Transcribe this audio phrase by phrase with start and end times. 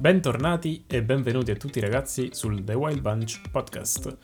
[0.00, 4.16] Bentornati e benvenuti a tutti ragazzi sul The Wild Bunch podcast.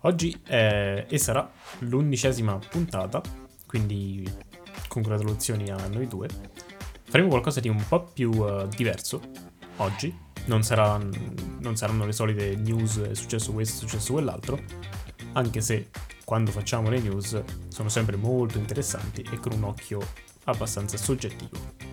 [0.00, 1.48] Oggi è e sarà
[1.78, 3.22] l'undicesima puntata,
[3.64, 4.28] quindi
[4.88, 6.26] congratulazioni a noi due.
[7.04, 9.22] Faremo qualcosa di un po' più uh, diverso
[9.76, 10.12] oggi.
[10.46, 14.58] Non, sarà, non saranno le solite news, è successo questo, è successo quell'altro,
[15.34, 15.90] anche se
[16.24, 20.00] quando facciamo le news sono sempre molto interessanti e con un occhio
[20.46, 21.91] abbastanza soggettivo.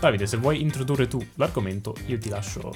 [0.00, 2.72] Davide, se vuoi introdurre tu l'argomento, io ti lascio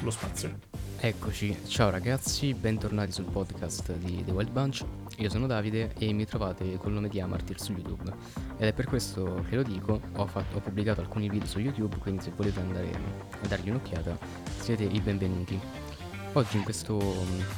[0.00, 0.58] lo spazio.
[0.98, 4.82] Eccoci, ciao ragazzi, bentornati sul podcast di The Wild Bunch.
[5.18, 8.10] Io sono Davide e mi trovate col nome di Amartyr su YouTube.
[8.56, 11.98] Ed è per questo che lo dico, ho, fatto, ho pubblicato alcuni video su YouTube,
[11.98, 12.90] quindi se volete andare
[13.42, 14.16] a dargli un'occhiata,
[14.58, 15.60] siete i benvenuti.
[16.32, 16.98] Oggi in questo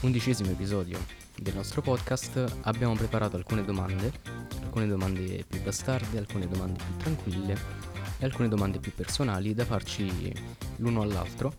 [0.00, 0.98] undicesimo episodio
[1.36, 4.12] del nostro podcast abbiamo preparato alcune domande,
[4.60, 7.93] alcune domande più bastarde, alcune domande più tranquille
[8.24, 10.32] alcune domande più personali da farci
[10.76, 11.54] l'uno all'altro.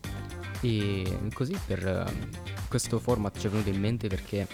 [0.62, 2.30] E così per ehm,
[2.68, 4.48] questo format ci è venuto in mente perché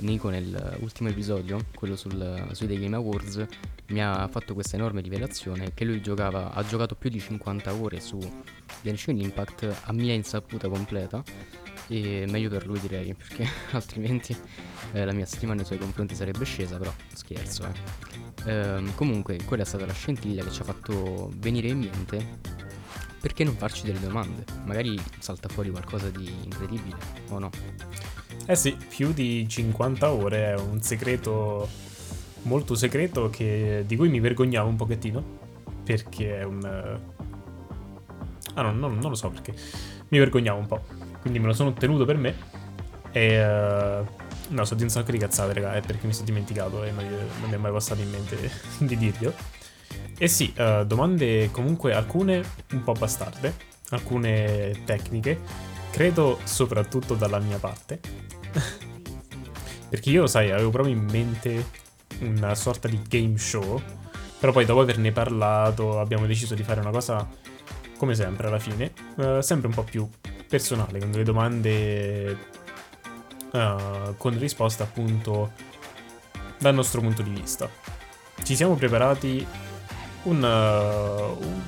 [0.00, 3.44] Nico nell'ultimo episodio, quello sul, sui The Game Awards,
[3.88, 8.00] mi ha fatto questa enorme rivelazione che lui giocava, ha giocato più di 50 ore
[8.00, 8.18] su
[8.82, 11.22] Genshin Impact a mia insaputa completa
[11.88, 14.34] e meglio per lui direi perché altrimenti
[14.92, 18.29] eh, la mia stima nei suoi confronti sarebbe scesa però scherzo eh.
[18.44, 22.38] Ehm, comunque quella è stata la scintilla che ci ha fatto venire in mente
[23.20, 26.96] perché non farci delle domande magari salta fuori qualcosa di incredibile
[27.28, 27.50] o no
[28.46, 31.68] eh sì più di 50 ore è un segreto
[32.42, 35.38] molto segreto che, di cui mi vergognavo un pochettino
[35.84, 36.64] perché è un
[38.54, 39.54] ah no, no non lo so perché
[40.08, 42.34] mi vergognavo un po' quindi me lo sono ottenuto per me.
[43.12, 44.06] E uh,
[44.50, 47.04] no, sto di un sacco di cazzate, raga, è perché mi sono dimenticato e non,
[47.40, 49.32] non mi è mai passato in mente di dirlo.
[50.18, 52.42] E sì, uh, domande comunque alcune
[52.72, 53.54] un po' bastarde,
[53.90, 55.40] alcune tecniche,
[55.90, 58.00] credo soprattutto dalla mia parte.
[59.88, 61.66] perché io, sai, avevo proprio in mente
[62.20, 63.80] una sorta di game show,
[64.38, 67.26] però poi dopo averne parlato abbiamo deciso di fare una cosa,
[67.96, 70.08] come sempre alla fine, uh, sempre un po' più
[70.48, 72.49] personale, con delle domande
[73.52, 75.52] uh, con risposte appunto
[76.58, 77.68] dal nostro punto di vista.
[78.42, 79.46] Ci siamo preparati
[80.24, 81.62] una, uh,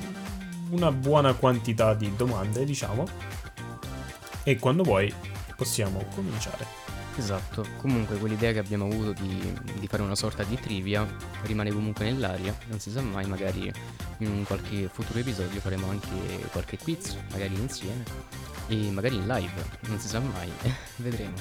[0.69, 3.05] una buona quantità di domande, diciamo,
[4.43, 5.13] e quando vuoi
[5.55, 6.82] possiamo cominciare.
[7.15, 11.07] Esatto, comunque quell'idea che abbiamo avuto di, di, fare una sorta di trivia
[11.43, 13.71] rimane comunque nell'aria, non si sa mai, magari
[14.17, 16.09] in qualche futuro episodio faremo anche
[16.51, 18.03] qualche quiz, magari insieme,
[18.67, 20.51] e magari in live, non si sa mai,
[20.97, 21.35] vedremo.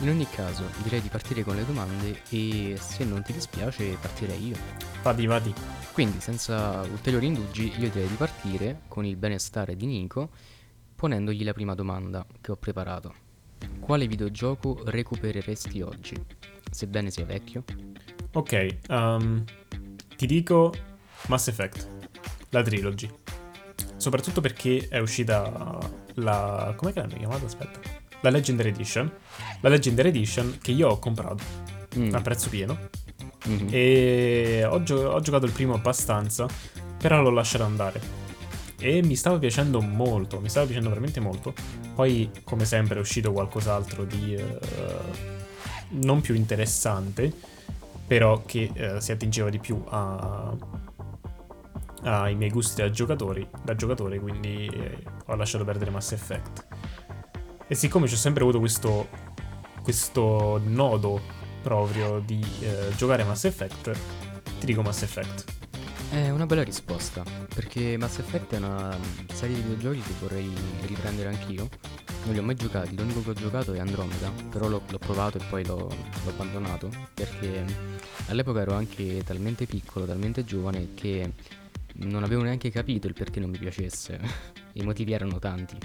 [0.00, 4.48] In ogni caso, direi di partire con le domande e se non ti dispiace partirei
[4.48, 4.56] io.
[5.02, 5.54] Vadi, vadi.
[5.92, 10.28] Quindi, senza ulteriori indugi, io direi di partire con il benestare di Nico
[10.94, 13.25] ponendogli la prima domanda che ho preparato.
[13.80, 16.14] Quale videogioco recupereresti oggi?
[16.70, 17.64] Sebbene sia vecchio?
[18.32, 19.44] Ok, um,
[20.16, 20.74] ti dico
[21.28, 21.88] Mass Effect,
[22.50, 23.08] la trilogy.
[23.96, 25.78] Soprattutto perché è uscita
[26.14, 26.74] la...
[26.76, 27.44] come l'hanno chiamata?
[27.46, 27.80] Aspetta.
[28.20, 29.10] La Legendary Edition.
[29.60, 31.42] La Legendary Edition che io ho comprato
[31.96, 32.14] mm.
[32.14, 32.88] a prezzo pieno.
[33.48, 33.68] Mm-hmm.
[33.70, 36.46] E ho, gio- ho giocato il primo abbastanza,
[36.98, 38.25] però l'ho lasciato andare
[38.78, 41.54] e mi stava piacendo molto, mi stava piacendo veramente molto.
[41.94, 47.32] Poi, come sempre, è uscito qualcos'altro di uh, non più interessante,
[48.06, 49.82] però che uh, si attingeva di più
[52.02, 56.66] ai miei gusti da, da giocatore, quindi eh, ho lasciato perdere Mass Effect.
[57.66, 59.08] E siccome ho sempre avuto questo,
[59.82, 61.20] questo nodo
[61.62, 63.90] proprio di eh, giocare Mass Effect,
[64.60, 65.55] ti dico Mass Effect.
[66.08, 68.96] È una bella risposta, perché Mass Effect è una
[69.32, 70.50] serie di videogiochi che vorrei
[70.86, 71.68] riprendere anch'io.
[72.24, 75.38] Non li ho mai giocati, l'unico che ho giocato è Andromeda, però l'ho, l'ho provato
[75.38, 77.64] e poi l'ho, l'ho, abbandonato, perché
[78.28, 81.32] all'epoca ero anche talmente piccolo, talmente giovane, che
[81.94, 84.20] non avevo neanche capito il perché non mi piacesse.
[84.74, 85.76] I motivi erano tanti.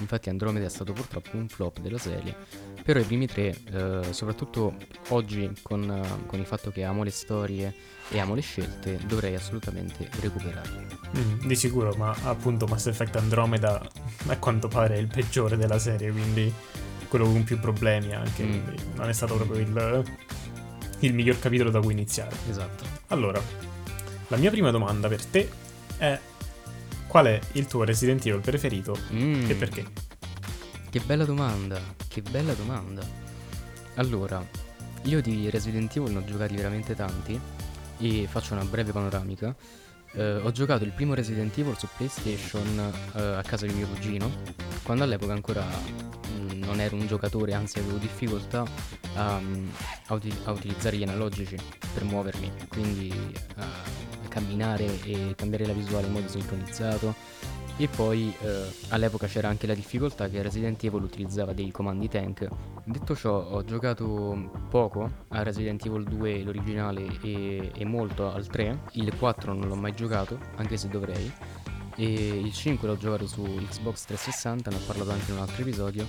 [0.00, 2.34] Infatti Andromeda è stato purtroppo un flop della serie,
[2.82, 4.74] però i primi tre, eh, soprattutto
[5.08, 7.74] oggi con, uh, con, il fatto che amo le storie
[8.08, 10.86] e amo le scelte, dovrei assolutamente recuperarli.
[11.16, 13.80] Mm, di sicuro, ma appunto Mass Effect Andromeda
[14.26, 16.52] a quanto pare è il peggiore della serie, quindi
[17.08, 18.68] quello con più problemi anche, mm.
[18.94, 20.04] non è stato proprio il,
[21.00, 22.34] il miglior capitolo da cui iniziare.
[22.48, 22.84] Esatto.
[23.08, 23.40] Allora,
[24.28, 25.50] la mia prima domanda per te
[25.98, 26.18] è
[27.10, 29.50] qual è il tuo Resident Evil preferito mm.
[29.50, 29.84] e perché?
[30.88, 33.02] Che bella domanda, che bella domanda.
[33.96, 34.40] Allora,
[35.02, 37.38] io di Resident Evil ne ho giocati veramente tanti
[37.98, 39.52] e faccio una breve panoramica.
[40.12, 44.30] eh, ho giocato il primo Resident Evil su PlayStation eh, a casa di mio cugino,
[44.84, 48.64] quando all'epoca ancora mh, mm, non ero un giocatore, anzi avevo difficoltà
[49.14, 49.68] a, mm,
[50.06, 51.56] a, uti- a utilizzare gli analogici
[51.92, 53.12] per muovermi, quindi
[53.56, 53.66] a
[54.30, 57.14] camminare e cambiare la visuale in modo sincronizzato
[57.80, 62.46] e poi eh, all'epoca c'era anche la difficoltà che Resident Evil utilizzava dei comandi tank.
[62.84, 68.80] Detto ciò, ho giocato poco a Resident Evil 2, l'originale, e, e molto al 3.
[68.92, 71.32] Il 4 non l'ho mai giocato, anche se dovrei.
[71.96, 75.62] E il 5 l'ho giocato su Xbox 360, ne ho parlato anche in un altro
[75.62, 76.06] episodio.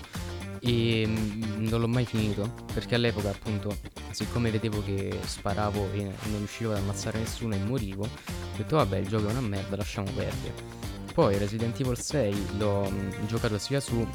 [0.63, 3.75] E mm, non l'ho mai finito perché all'epoca, appunto,
[4.11, 8.97] siccome vedevo che sparavo e non riuscivo ad ammazzare nessuno e morivo, ho detto vabbè,
[8.97, 10.79] il gioco è una merda, lasciamo perdere.
[11.13, 14.07] Poi Resident Evil 6 l'ho mh, mm, giocato sia su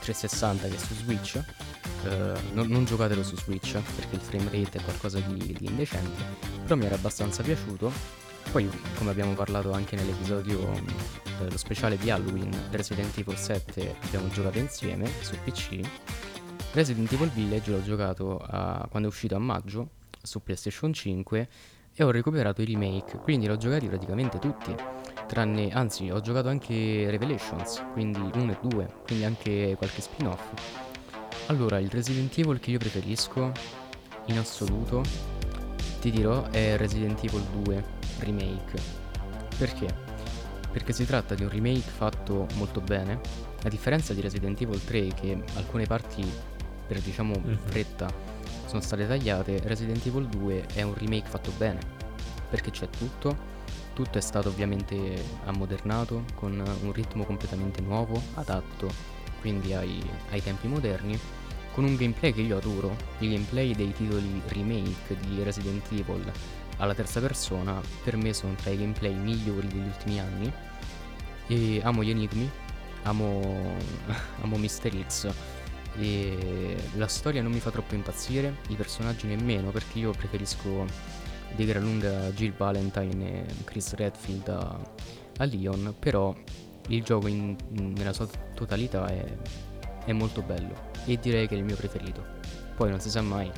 [0.00, 1.42] 360 che su Switch.
[2.04, 6.22] Uh, non, non, giocatelo su Switch perché il frame rate è qualcosa di, di, indecente.
[6.62, 7.90] Però mi era abbastanza piaciuto.
[8.50, 14.28] Poi, come abbiamo parlato anche nell'episodio uh, lo speciale di Halloween, Resident Evil 7 abbiamo
[14.28, 15.80] giocato insieme su PC.
[16.72, 19.88] Resident Evil Village l'ho giocato a, quando è uscito a maggio
[20.22, 21.48] su PlayStation 5
[21.94, 24.74] e ho recuperato i remake, quindi l'ho giocati praticamente tutti.
[25.26, 30.42] Tranne, anzi, ho giocato anche Revelations, quindi 1 e 2, quindi anche qualche spin-off.
[31.46, 33.52] Allora, il Resident Evil che io preferisco
[34.26, 35.02] in assoluto,
[36.00, 38.80] ti dirò, è Resident Evil 2 Remake.
[39.56, 39.94] Perché?
[40.72, 43.20] Perché si tratta di un remake fatto molto bene,
[43.62, 46.24] a differenza di Resident Evil 3 che alcune parti
[46.86, 47.56] per diciamo mhm.
[47.64, 48.32] fretta
[48.66, 51.78] sono state tagliate, Resident Evil 2 è un remake fatto bene,
[52.50, 53.36] perché c'è tutto,
[53.92, 58.90] tutto è stato ovviamente ammodernato con un ritmo completamente nuovo, adatto
[59.40, 61.18] quindi ai, ai tempi moderni,
[61.74, 66.32] con un gameplay che io adoro, i gameplay dei titoli remake di Resident Evil
[66.78, 70.52] alla terza persona per me sono tra i gameplay migliori degli ultimi anni
[71.48, 72.50] e amo gli enigmi,
[73.02, 73.76] amo,
[74.42, 75.04] amo Mr.
[75.06, 75.32] X
[75.96, 80.86] e la storia non mi fa troppo impazzire, i personaggi nemmeno perché io preferisco
[81.54, 84.78] di gran lunga Jill Valentine e Chris Redfield a,
[85.38, 86.34] a Leon, però
[86.88, 89.24] il gioco in, nella sua totalità è,
[90.04, 92.24] è molto bello e direi che è il mio preferito.
[92.74, 93.50] Poi non si sa mai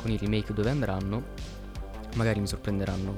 [0.00, 1.22] con i remake dove andranno,
[2.14, 3.14] magari mi sorprenderanno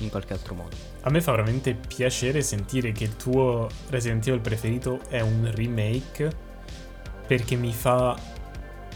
[0.00, 0.76] in qualche altro modo.
[1.02, 6.44] A me fa veramente piacere sentire che il tuo Resident Evil preferito è un remake
[7.26, 8.34] perché mi fa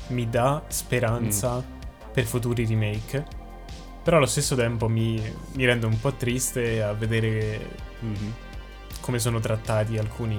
[0.09, 2.13] mi dà speranza mm.
[2.13, 3.39] per futuri remake.
[4.03, 5.23] Però allo stesso tempo mi,
[5.53, 7.69] mi rende un po' triste a vedere
[8.03, 8.31] mm-hmm.
[9.01, 10.39] come sono trattati alcuni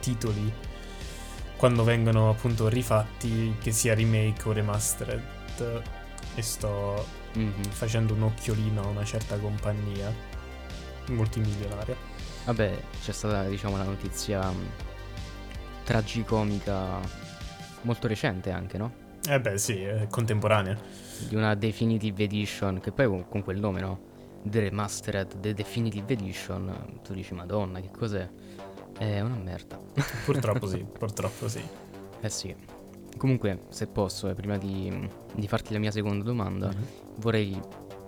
[0.00, 0.52] titoli
[1.58, 5.22] quando vengono appunto rifatti, che sia remake o remastered.
[6.34, 7.04] E sto
[7.36, 7.62] mm-hmm.
[7.70, 10.10] facendo un occhiolino a una certa compagnia
[11.08, 11.96] multimilionaria.
[12.44, 14.50] Vabbè, c'è stata diciamo la notizia
[15.82, 17.00] tragicomica
[17.82, 18.92] molto recente anche, no?
[19.28, 20.78] Eh beh, sì, è contemporanea.
[21.28, 24.00] Di una Definitive Edition, che poi con, con quel nome, no?
[24.44, 28.28] The Remastered, The Definitive Edition, tu dici, madonna, che cos'è?
[28.98, 29.78] È una merda.
[30.26, 31.62] Purtroppo sì, purtroppo sì.
[32.20, 32.54] Eh sì.
[33.16, 36.82] Comunque, se posso, eh, prima di, di, farti la mia seconda domanda, mm-hmm.
[37.16, 37.60] vorrei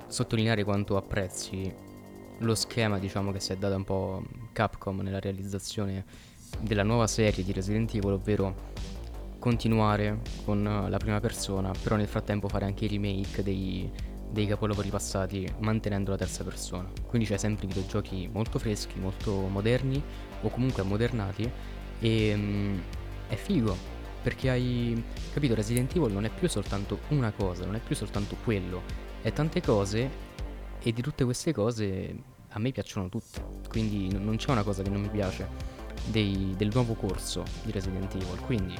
[0.08, 1.72] sottolineare quanto apprezzi
[2.38, 4.22] lo schema, diciamo, che si è data un po'
[4.52, 6.04] Capcom nella realizzazione
[6.60, 8.54] della nuova serie di Resident Evil, ovvero
[9.38, 13.90] continuare con la prima persona, però nel frattempo fare anche i remake dei,
[14.30, 16.90] dei capolavori passati mantenendo la terza persona.
[17.06, 20.02] Quindi c'è sempre videogiochi molto freschi, molto moderni
[20.42, 21.50] o comunque ammodernati
[21.98, 22.80] e um,
[23.28, 27.80] è figo perché hai capito Resident Evil non è più soltanto una cosa, non è
[27.80, 28.82] più soltanto quello,
[29.22, 30.28] è tante cose
[30.78, 32.14] e di tutte queste cose
[32.48, 35.46] a me piacciono tutte, quindi non c'è una cosa che non mi piace
[36.06, 38.40] dei, del nuovo corso di Resident Evil.
[38.40, 38.74] Quindi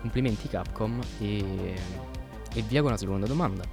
[0.00, 1.74] complimenti Capcom e,
[2.54, 3.64] e via con la seconda domanda.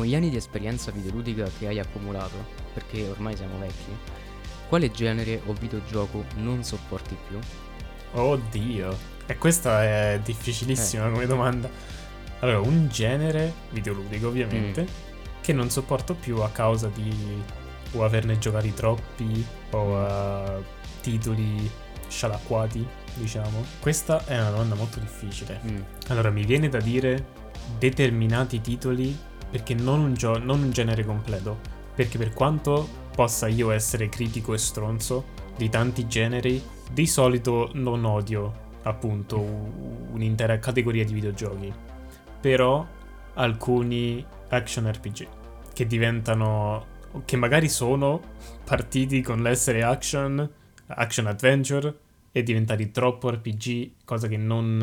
[0.00, 2.34] Con gli anni di esperienza videoludica che hai accumulato,
[2.72, 3.94] perché ormai siamo vecchi,
[4.66, 7.38] quale genere o videogioco non sopporti più?
[8.12, 11.10] Oddio, e questa è difficilissima eh.
[11.10, 11.68] come domanda.
[12.38, 14.86] Allora, un genere videoludico ovviamente, mm.
[15.42, 17.42] che non sopporto più a causa di
[17.92, 20.64] o averne giocati troppi o uh,
[21.02, 21.70] titoli
[22.08, 23.62] scialacquati, diciamo?
[23.78, 25.60] Questa è una domanda molto difficile.
[25.62, 25.80] Mm.
[26.08, 27.22] Allora, mi viene da dire
[27.78, 31.58] determinati titoli perché non un, gio- non un genere completo.
[31.94, 35.24] Perché per quanto possa io essere critico e stronzo
[35.56, 41.72] di tanti generi, di solito non odio appunto un'intera categoria di videogiochi.
[42.40, 42.86] Però
[43.34, 45.26] alcuni action RPG
[45.72, 48.20] che diventano che magari sono
[48.64, 50.48] partiti con l'essere action,
[50.86, 51.98] action adventure
[52.32, 54.76] e diventati troppo RPG, cosa che non,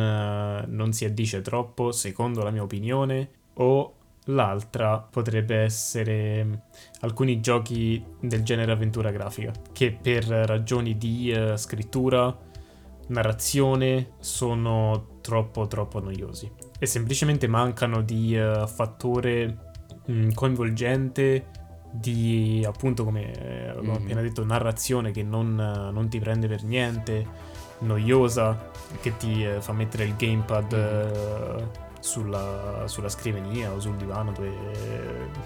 [0.67, 3.93] non si addice troppo, secondo la mia opinione, o
[4.27, 6.65] l'altra potrebbe essere
[7.01, 12.35] alcuni giochi del genere avventura grafica, che per ragioni di uh, scrittura,
[13.07, 19.71] narrazione, sono troppo troppo noiosi e semplicemente mancano di uh, fattore
[20.05, 21.45] mh, mm, coinvolgente
[21.89, 23.91] di appunto come eh, ho mm-hmm.
[23.91, 27.25] appena detto narrazione che non, non, ti prende per niente
[27.79, 34.31] noiosa che ti eh, fa mettere il gamepad eh, sulla, sulla, scrivania o sul divano
[34.31, 34.51] dove,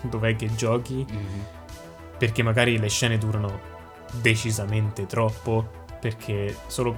[0.03, 1.39] dov'è che giochi mm-hmm.
[2.17, 3.59] perché magari le scene durano
[4.21, 6.97] decisamente troppo perché solo,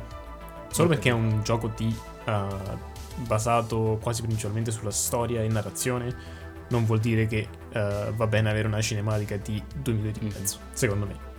[0.70, 0.88] solo okay.
[0.88, 1.96] perché è un gioco di
[2.26, 2.78] uh,
[3.26, 6.16] basato quasi principalmente sulla storia e narrazione,
[6.70, 10.58] non vuol dire che uh, va bene avere una cinematica di due minuti e mezzo,
[10.72, 11.33] secondo me.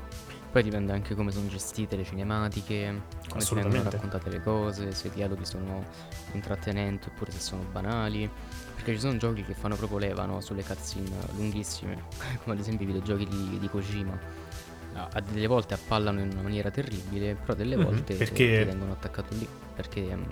[0.54, 5.08] Poi dipende anche come sono gestite le cinematiche, come si vengono raccontate le cose, se
[5.08, 5.84] i dialoghi sono
[6.30, 8.30] intrattenenti oppure se sono banali.
[8.72, 10.40] Perché ci sono giochi che fanno proprio leva no?
[10.40, 12.04] sulle cutscene lunghissime,
[12.44, 14.16] come ad esempio i videogiochi di, di Kojima.
[14.94, 18.58] A delle volte appallano in una maniera terribile, però delle mm-hmm, volte perché...
[18.58, 19.48] ti vengono attaccato lì.
[19.74, 20.24] Perché um,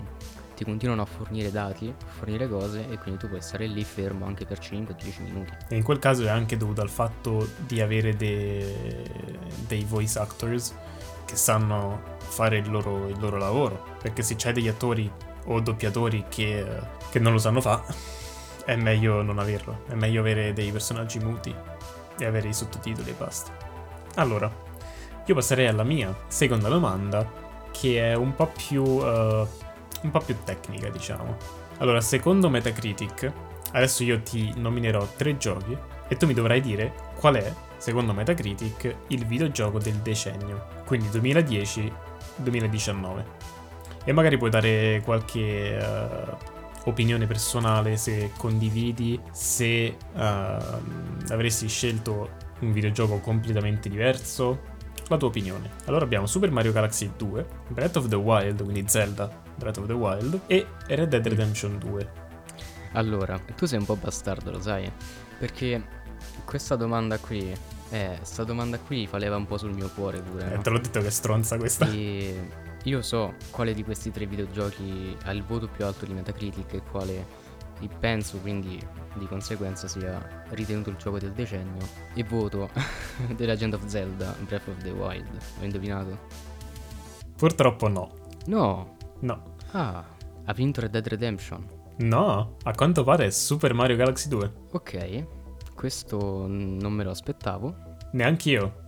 [0.63, 4.25] ti continuano a fornire dati, a fornire cose e quindi tu puoi stare lì fermo
[4.25, 5.53] anche per 5-10 minuti.
[5.67, 9.03] E in quel caso è anche dovuto al fatto di avere de...
[9.67, 10.73] dei voice actors
[11.25, 15.11] che sanno fare il loro, il loro, lavoro, perché se c'è degli attori
[15.45, 16.65] o doppiatori che,
[17.11, 17.83] che non lo sanno fare,
[18.65, 21.53] è meglio non averlo, è meglio avere dei personaggi muti
[22.17, 23.51] e avere i sottotitoli e basta.
[24.15, 24.49] Allora,
[25.25, 27.41] io passerei alla mia seconda domanda,
[27.71, 29.47] che è un po' più uh,
[30.03, 31.35] un po' più tecnica, diciamo.
[31.77, 33.31] Allora, secondo Metacritic,
[33.71, 35.75] adesso io ti nominerò tre giochi
[36.07, 43.23] e tu mi dovrai dire qual è, secondo Metacritic, il videogioco del decennio, quindi 2010-2019.
[44.05, 50.19] E magari puoi dare qualche uh, opinione personale se condividi, se uh,
[51.29, 54.71] avresti scelto un videogioco completamente diverso,
[55.07, 55.71] la tua opinione.
[55.85, 59.93] Allora abbiamo Super Mario Galaxy 2, Breath of the Wild, quindi Zelda Breath of the
[59.93, 62.21] Wild, e Red Dead Redemption 2.
[62.93, 64.91] Allora, tu sei un po' bastardo, lo sai?
[65.37, 65.81] Perché
[66.45, 67.53] questa domanda qui,
[67.89, 70.51] eh, sta domanda qui fa leva un po' sul mio cuore pure.
[70.51, 70.61] Eh, no?
[70.61, 71.89] te l'ho detto che è stronza questa.
[71.89, 72.49] E
[72.83, 76.81] io so quale di questi tre videogiochi ha il voto più alto di Metacritic e
[76.83, 77.41] quale
[77.99, 78.81] penso quindi
[79.15, 82.69] di conseguenza sia ritenuto il gioco del decennio e voto
[83.35, 85.37] The Legend of Zelda Breath of the Wild.
[85.59, 86.19] Ho indovinato?
[87.35, 88.11] Purtroppo no.
[88.45, 88.97] No.
[89.23, 89.55] No.
[89.71, 90.03] Ah,
[90.45, 91.65] ha vinto Red Dead Redemption.
[91.99, 94.53] No, a quanto pare è Super Mario Galaxy 2.
[94.71, 95.25] Ok,
[95.73, 97.73] questo non me lo aspettavo.
[98.11, 98.81] Neanch'io.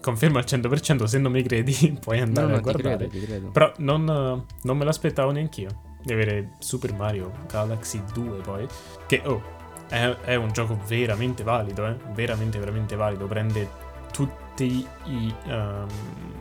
[0.00, 3.08] Confermo al 100%, se non mi credi puoi andare no, no, a guardare.
[3.08, 3.50] Ti credo, ti credo.
[3.50, 5.68] Però non, non me l'aspettavo neanch'io
[6.04, 8.66] di avere Super Mario Galaxy 2 poi,
[9.06, 9.40] che oh,
[9.88, 11.96] è, è un gioco veramente valido, eh?
[12.12, 13.70] veramente veramente valido, prende
[14.12, 15.86] tutti i, um,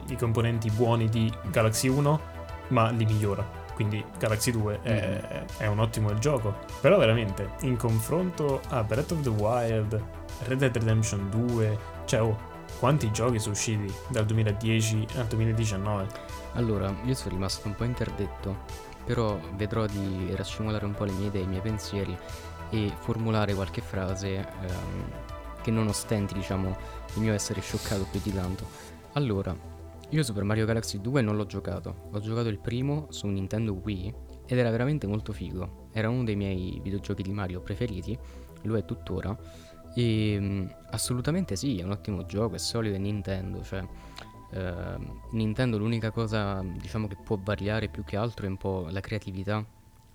[0.09, 2.19] i componenti buoni di Galaxy 1,
[2.71, 5.47] ma li migliora quindi Galaxy 2 è, mm.
[5.57, 6.55] è, un ottimo gioco.
[6.81, 9.99] Però veramente, in confronto a Breath of the Wild,
[10.43, 12.37] Red Dead Redemption 2, cioè oh,
[12.77, 16.07] quanti giochi sono usciti dal 2010 al 2019?
[16.53, 21.27] Allora, io sono rimasto un po' interdetto però vedrò di raccimolare un po' le mie
[21.27, 22.17] idee, i miei pensieri
[22.69, 25.11] e formulare qualche frase ehm,
[25.61, 26.77] che non ostenti, diciamo,
[27.15, 28.65] il mio essere scioccato più di tanto.
[29.13, 29.53] Allora,
[30.11, 34.13] io Super Mario Galaxy 2 non l'ho giocato, ho giocato il primo su Nintendo Wii
[34.45, 35.87] ed era veramente molto figo.
[35.93, 38.17] Era uno dei miei videogiochi di Mario preferiti,
[38.63, 39.37] lo è tuttora.
[39.95, 43.83] E mm, assolutamente sì, è un ottimo gioco, è solido, è Nintendo, cioè
[44.51, 44.99] Uh,
[45.31, 49.65] Nintendo l'unica cosa diciamo che può variare più che altro è un po' la creatività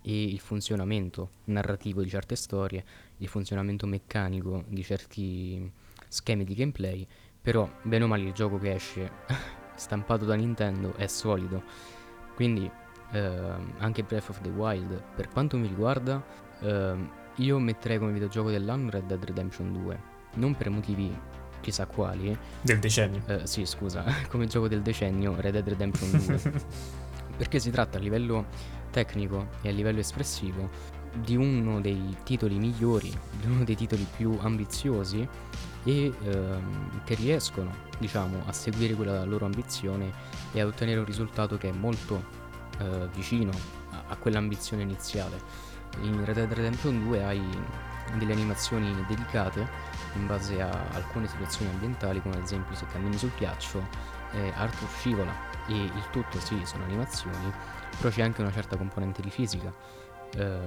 [0.03, 2.85] e il funzionamento narrativo di certe storie,
[3.17, 5.73] il funzionamento meccanico di certi
[6.09, 7.07] schemi di gameplay,
[7.41, 9.11] però bene o male il gioco che esce
[9.77, 11.63] stampato da Nintendo è solido.
[12.35, 12.71] Quindi
[13.13, 13.19] uh,
[13.79, 16.23] anche Breath of the Wild, per quanto mi riguarda,
[16.61, 20.01] uh, io metterei come videogioco dell'anno Red Dead Redemption 2,
[20.35, 21.17] non per motivi
[21.61, 22.37] chissà quali.
[22.61, 23.23] Del decennio.
[23.27, 26.53] Eh, sì, scusa, come gioco del decennio Red Dead Redemption 2.
[27.37, 28.47] perché si tratta a livello
[28.91, 34.37] tecnico e a livello espressivo di uno dei titoli migliori, di uno dei titoli più
[34.41, 35.27] ambiziosi
[35.87, 40.13] e ehm, che riescono, diciamo, a seguire quella loro ambizione
[40.53, 42.21] e a ottenere un risultato che è molto
[42.79, 43.53] eh, vicino
[43.91, 45.41] a, a quell'ambizione iniziale.
[46.03, 47.41] In Red Dead Redemption 2 hai
[48.19, 49.67] delle animazioni dedicate
[50.17, 53.81] in base a alcune situazioni ambientali, come ad esempio se cammini sul ghiaccio,
[54.33, 55.33] eh, Arthur scivola
[55.69, 57.53] e il tutto sì, sono animazioni,
[57.97, 59.73] però c'è anche una certa componente di fisica.
[60.37, 60.59] Eh,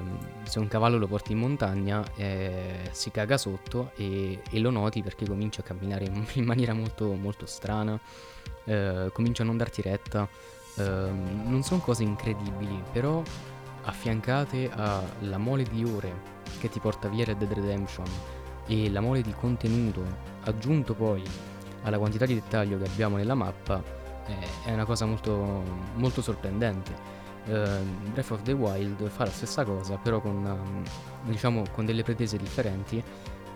[0.43, 5.03] se un cavallo lo porti in montagna eh, si caga sotto e, e, lo noti
[5.03, 7.99] perché comincia a camminare in, in maniera molto, molto strana,
[8.65, 10.27] eh, comincia a non darti retta.
[10.77, 13.21] Ehm, non sono cose incredibili, però
[13.83, 18.05] affiancate alla mole di ore che ti porta via Red Dead Redemption
[18.67, 20.03] e la mole di contenuto
[20.43, 21.23] aggiunto poi
[21.83, 23.81] alla quantità di dettaglio che abbiamo nella mappa
[24.27, 25.63] eh, è una cosa molto,
[25.95, 27.17] molto sorprendente.
[27.49, 30.83] Uh, Breath of the Wild fa la stessa cosa però con, um,
[31.23, 33.03] diciamo, con delle pretese differenti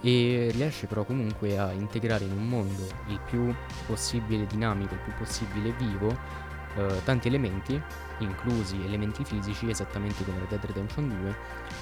[0.02, 3.54] e riesce però comunque a integrare in un mondo il più
[3.86, 7.80] possibile dinamico, il più possibile vivo uh, tanti elementi
[8.20, 11.36] inclusi elementi fisici esattamente come Red Dead Redemption 2,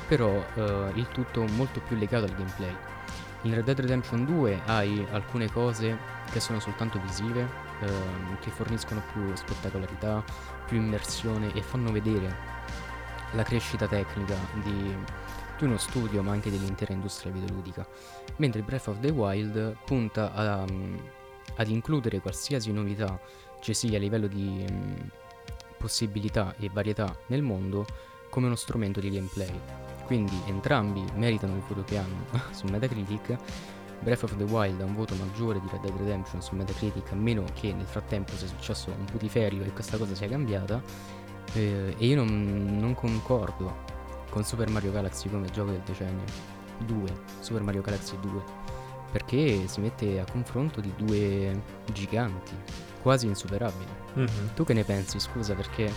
[0.08, 2.76] però uh, il tutto molto più legato al gameplay.
[3.44, 5.98] In Red Dead Redemption 2 hai alcune cose
[6.32, 10.24] che sono soltanto visive, uh, che forniscono più spettacolarità,
[10.68, 12.60] più immersione e fanno vedere
[13.32, 14.96] la crescita tecnica di,
[15.58, 17.86] di uno studio ma anche dell'intera industria videoludica.
[18.38, 21.00] Mentre Breath of the Wild punta a, um,
[21.56, 23.20] ad includere qualsiasi novità
[23.60, 25.10] ci sia a livello di, um,
[25.82, 27.86] possibilità e varietà nel mondo
[28.30, 29.60] come uno strumento di gameplay.
[30.06, 33.38] Quindi entrambi meritano il voto che hanno su Metacritic.
[34.02, 37.16] Breath of the Wild ha un voto maggiore di Red Dead Redemption su Metacritic, a
[37.16, 40.82] meno che nel frattempo sia successo un putiferio e questa cosa sia cambiata.
[41.54, 43.90] Eh, e io non, non concordo
[44.30, 46.60] con Super Mario Galaxy come gioco del decennio.
[46.86, 48.62] 2, Super Mario Galaxy 2
[49.12, 52.56] perché si mette a confronto di due giganti
[53.02, 53.86] quasi insuperabili.
[54.18, 54.54] Mm-hmm.
[54.56, 55.20] Tu che ne pensi?
[55.20, 55.92] Scusa, perché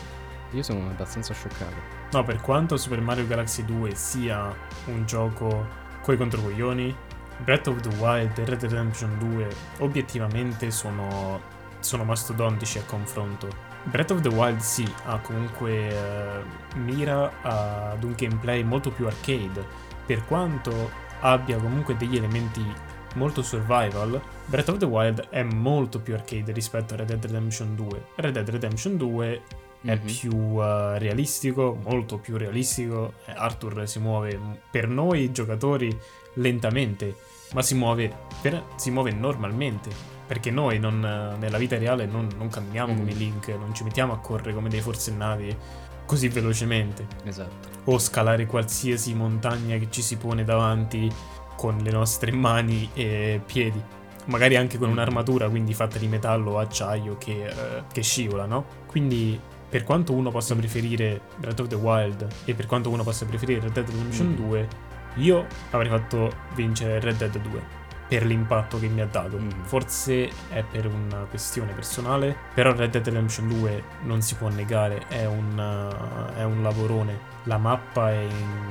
[0.50, 1.74] io sono abbastanza scioccato.
[2.12, 4.54] No, per quanto Super Mario Galaxy 2 sia
[4.86, 6.94] un gioco coi controcoglioni,
[7.38, 9.48] Breath of the Wild e Red Dead Redemption 2
[9.78, 11.40] obiettivamente sono,
[11.80, 13.48] sono mastodontici a confronto.
[13.84, 19.64] Breath of the Wild sì, ha comunque uh, mira ad un gameplay molto più arcade,
[20.06, 22.64] per quanto abbia comunque degli elementi
[23.14, 27.74] molto survival, Breath of the Wild è molto più arcade rispetto a Red Dead Redemption
[27.74, 28.04] 2.
[28.16, 29.42] Red Dead Redemption 2
[29.82, 30.06] è mm-hmm.
[30.06, 33.14] più uh, realistico, molto più realistico.
[33.26, 34.38] Eh, Arthur si muove
[34.70, 35.96] per noi giocatori
[36.34, 37.16] lentamente,
[37.52, 40.12] ma si muove, per, si muove normalmente.
[40.26, 41.00] Perché noi non,
[41.38, 42.96] nella vita reale non, non camminiamo mm.
[42.96, 45.56] come Link, non ci mettiamo a correre come dei forsennati
[46.06, 47.06] così velocemente.
[47.24, 47.68] Esatto.
[47.84, 51.12] O scalare qualsiasi montagna che ci si pone davanti
[51.56, 53.82] con le nostre mani e piedi.
[54.26, 58.64] Magari anche con un'armatura, quindi fatta di metallo o acciaio che, uh, che scivola, no?
[58.86, 63.26] Quindi per quanto uno possa preferire Breath of the Wild e per quanto uno possa
[63.26, 64.36] preferire Red Dead Redemption mm.
[64.36, 64.68] 2,
[65.14, 69.38] io avrei fatto vincere Red Dead 2 per l'impatto che mi ha dato.
[69.38, 69.62] Mm.
[69.62, 75.06] Forse è per una questione personale, però Red Dead Redemption 2 non si può negare,
[75.08, 77.32] è un, uh, è un lavorone.
[77.44, 78.26] La mappa è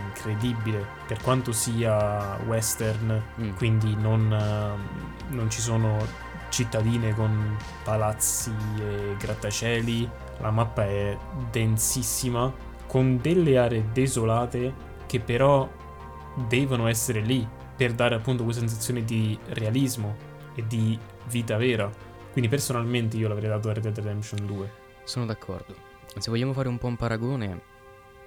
[0.07, 3.55] incredibile, per quanto sia western, mm.
[3.55, 11.17] quindi non, uh, non ci sono cittadine con palazzi e grattacieli, la mappa è
[11.49, 12.51] densissima,
[12.85, 15.67] con delle aree desolate che però
[16.47, 20.15] devono essere lì per dare appunto questa sensazione di realismo
[20.55, 20.97] e di
[21.29, 21.91] vita vera.
[22.31, 24.71] Quindi personalmente io l'avrei dato a Red Dead Redemption 2.
[25.03, 25.75] Sono d'accordo.
[26.17, 27.61] Se vogliamo fare un po' un paragone,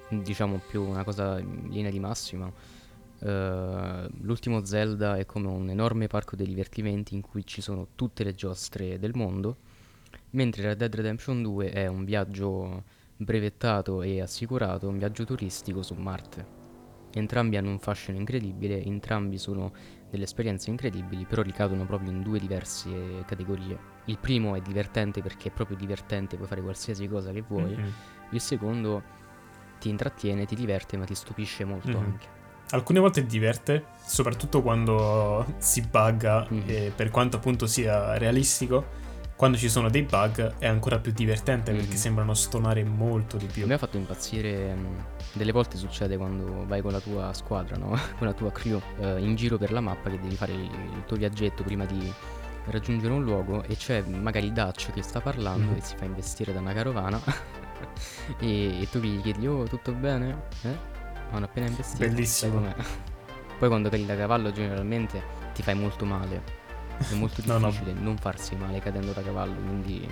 [0.08, 6.06] diciamo più una cosa in linea di massima, uh, l'ultimo Zelda è come un enorme
[6.06, 9.56] parco dei divertimenti in cui ci sono tutte le giostre del mondo,
[10.30, 12.82] mentre Red Dead Redemption 2 è un viaggio
[13.16, 16.55] brevettato e assicurato, un viaggio turistico su Marte.
[17.16, 19.72] Entrambi hanno un fascino incredibile, entrambi sono
[20.10, 23.78] delle esperienze incredibili, però ricadono proprio in due diverse categorie.
[24.04, 27.74] Il primo è divertente perché è proprio divertente, puoi fare qualsiasi cosa che vuoi.
[27.74, 27.90] Mm-hmm.
[28.32, 29.02] Il secondo
[29.80, 32.04] ti intrattiene, ti diverte, ma ti stupisce molto mm-hmm.
[32.04, 32.26] anche.
[32.70, 36.92] Alcune volte diverte, soprattutto quando si bugga, mm-hmm.
[36.94, 39.04] per quanto appunto sia realistico
[39.36, 41.80] quando ci sono dei bug è ancora più divertente mm-hmm.
[41.80, 43.66] perché sembrano stonare molto di più.
[43.66, 44.98] Mi ha fatto impazzire, mm,
[45.34, 47.90] delle volte succede quando vai con la tua squadra, no?
[48.16, 51.04] con la tua crew, eh, in giro per la mappa che devi fare il, il
[51.06, 52.10] tuo viaggetto prima di
[52.64, 55.76] raggiungere un luogo e c'è magari Dutch che sta parlando mm.
[55.76, 57.20] e si fa investire da una carovana
[58.40, 60.44] e, e, tu gli chiedi oh tutto bene?
[60.62, 60.94] Eh?
[61.30, 62.06] Hanno appena investito.
[62.06, 62.72] Bellissimo.
[63.58, 65.22] Poi quando cadi da cavallo generalmente
[65.52, 66.64] ti fai molto male
[66.98, 68.00] è molto difficile no, no.
[68.00, 70.08] non farsi male cadendo da cavallo, quindi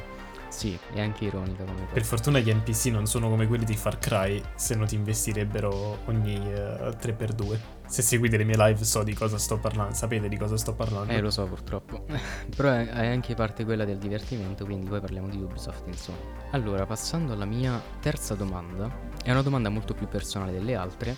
[0.49, 1.93] Sì, è anche ironica come cosa.
[1.93, 5.99] Per fortuna gli NPC non sono come quelli di Far Cry, se no ti investirebbero
[6.05, 7.59] ogni uh, eh, 3x2.
[7.87, 11.13] Se seguite le mie live so di cosa sto parlando, sapete di cosa sto parlando.
[11.13, 12.05] Eh, lo so purtroppo.
[12.55, 16.19] Però è, è anche parte quella del divertimento, quindi poi parliamo di Ubisoft, insomma.
[16.53, 18.89] Allora, passando alla mia terza domanda,
[19.25, 21.17] è una domanda molto più personale delle altre,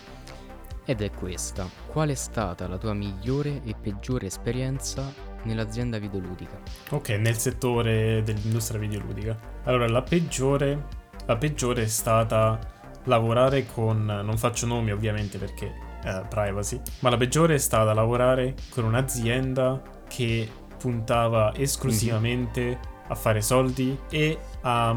[0.86, 1.68] ed è questa.
[1.88, 6.60] Qual è stata la tua migliore e peggiore esperienza nell'azienda videoludica.
[6.90, 9.38] Ok, nel settore dell'industria videoludica.
[9.64, 10.86] Allora, la peggiore,
[11.24, 12.58] la peggiore è stata
[13.04, 15.72] lavorare con, non faccio nomi ovviamente perché
[16.04, 23.08] eh, privacy, ma la peggiore è stata lavorare con un'azienda che puntava esclusivamente mm-hmm.
[23.08, 24.96] a fare soldi e a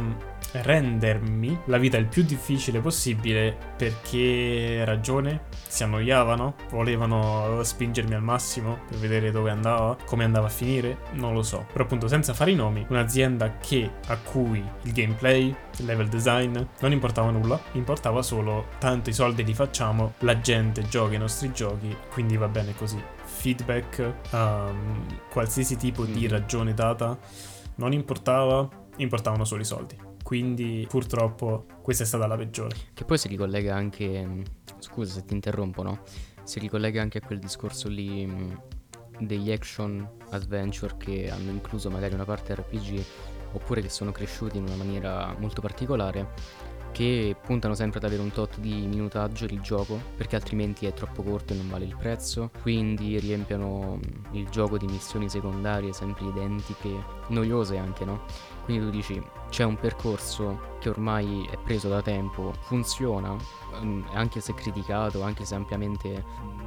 [0.52, 8.80] rendermi la vita il più difficile possibile perché ragione si annoiavano, volevano spingermi al massimo
[8.88, 11.66] per vedere dove andava, come andava a finire, non lo so.
[11.72, 16.60] Però appunto senza fare i nomi, un'azienda che a cui il gameplay, il level design
[16.80, 21.52] non importava nulla, importava solo tanto i soldi li facciamo, la gente gioca i nostri
[21.54, 23.02] giochi, quindi va bene così.
[23.24, 26.30] Feedback, um, qualsiasi tipo di mm.
[26.30, 27.18] ragione data
[27.76, 30.09] non importava, importavano solo i soldi.
[30.30, 32.76] Quindi purtroppo questa è stata la peggiore.
[32.94, 34.44] Che poi si ricollega anche,
[34.78, 36.04] scusa se ti interrompo, no?
[36.44, 38.54] Si ricollega anche a quel discorso lì mm,
[39.22, 43.04] degli action adventure che hanno incluso magari una parte RPG
[43.54, 46.28] oppure che sono cresciuti in una maniera molto particolare
[46.92, 51.24] che puntano sempre ad avere un tot di minutaggio di gioco perché altrimenti è troppo
[51.24, 56.26] corto e non vale il prezzo quindi riempiono mm, il gioco di missioni secondarie sempre
[56.26, 56.90] identiche
[57.30, 58.26] noiose anche no
[58.70, 63.36] quindi tu dici c'è un percorso che ormai è preso da tempo funziona
[63.82, 66.24] mm, anche se criticato anche se ampiamente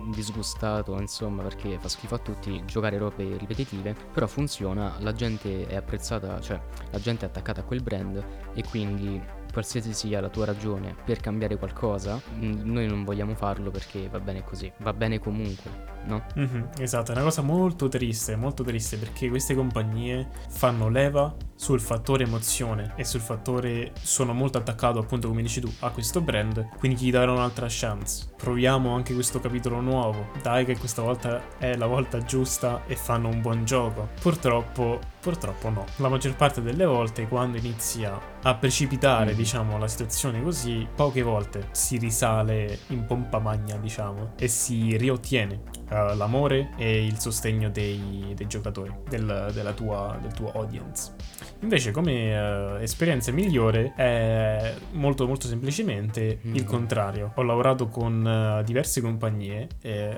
[0.06, 5.76] disgustato insomma perché fa schifo a tutti giocare robe ripetitive però funziona la gente è
[5.76, 6.60] apprezzata cioè
[6.90, 11.20] la gente è attaccata a quel brand e quindi qualsiasi sia la tua ragione per
[11.20, 16.24] cambiare qualcosa, noi non vogliamo farlo perché va bene così, va bene comunque, no?
[16.38, 21.80] Mm-hmm, esatto, è una cosa molto triste, molto triste perché queste compagnie fanno leva sul
[21.80, 26.68] fattore emozione e sul fattore sono molto attaccato appunto come dici tu a questo brand,
[26.78, 28.30] quindi gli darò un'altra chance.
[28.36, 33.28] Proviamo anche questo capitolo nuovo, dai che questa volta è la volta giusta e fanno
[33.28, 34.08] un buon gioco.
[34.20, 35.84] Purtroppo, purtroppo no.
[35.96, 41.22] La maggior parte delle volte quando inizia a precipitare, mm diciamo, la situazione così, poche
[41.22, 45.62] volte si risale in pompa magna, diciamo, e si riottiene
[45.92, 51.14] uh, l'amore e il sostegno dei, dei giocatori, del, tua, del tuo audience.
[51.60, 56.56] Invece, come uh, esperienza migliore è molto, molto semplicemente mm-hmm.
[56.56, 57.32] il contrario.
[57.36, 60.16] Ho lavorato con uh, diverse compagnie, eh,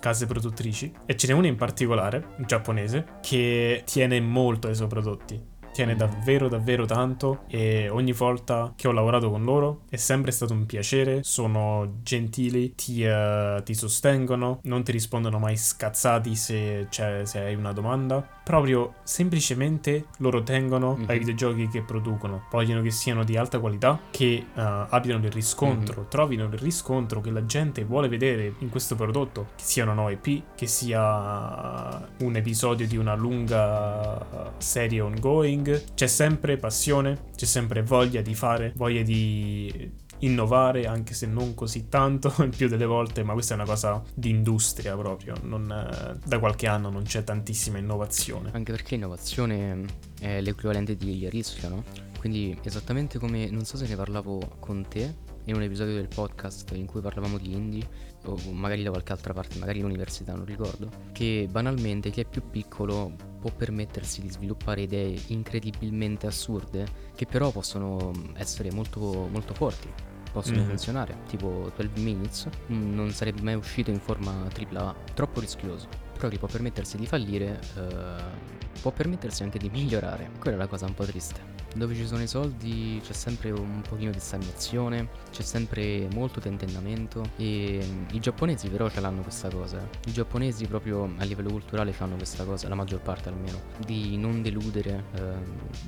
[0.00, 5.50] case produttrici, e ce n'è una in particolare, giapponese, che tiene molto ai suoi prodotti
[5.72, 10.52] tiene davvero davvero tanto e ogni volta che ho lavorato con loro è sempre stato
[10.52, 17.38] un piacere, sono gentili, ti, uh, ti sostengono, non ti rispondono mai scazzati se, se
[17.38, 21.08] hai una domanda, proprio semplicemente loro tengono mm-hmm.
[21.08, 24.60] ai videogiochi che producono, vogliono che siano di alta qualità, che uh,
[24.90, 26.10] abbiano il riscontro, mm-hmm.
[26.10, 30.54] trovino il riscontro che la gente vuole vedere in questo prodotto, che sia una IP,
[30.54, 38.20] che sia un episodio di una lunga serie ongoing, c'è sempre passione, c'è sempre voglia
[38.20, 43.32] di fare, voglia di innovare, anche se non così tanto il più delle volte, ma
[43.32, 47.78] questa è una cosa di industria proprio, non, eh, da qualche anno non c'è tantissima
[47.78, 48.50] innovazione.
[48.52, 49.84] Anche perché innovazione
[50.20, 51.84] è l'equivalente di rischio, no?
[52.18, 56.70] Quindi esattamente come, non so se ne parlavo con te in un episodio del podcast
[56.76, 60.88] in cui parlavamo di indie, o magari da qualche altra parte, magari l'università, non ricordo,
[61.10, 67.50] che banalmente chi è più piccolo può permettersi di sviluppare idee incredibilmente assurde che però
[67.50, 70.68] possono essere molto, molto forti possono mm-hmm.
[70.68, 75.86] funzionare, tipo 12 Minutes, non sarebbe mai uscito in forma AAA, troppo rischioso.
[76.14, 80.30] Però chi può permettersi di fallire, eh, può permettersi anche di migliorare.
[80.38, 81.61] Quella è la cosa un po' triste.
[81.74, 87.30] Dove ci sono i soldi c'è sempre un pochino di stagnazione, c'è sempre molto tentennamento
[87.36, 89.78] e mm, i giapponesi però ce l'hanno questa cosa.
[90.06, 94.42] I giapponesi proprio a livello culturale hanno questa cosa, la maggior parte almeno, di non
[94.42, 95.20] deludere eh,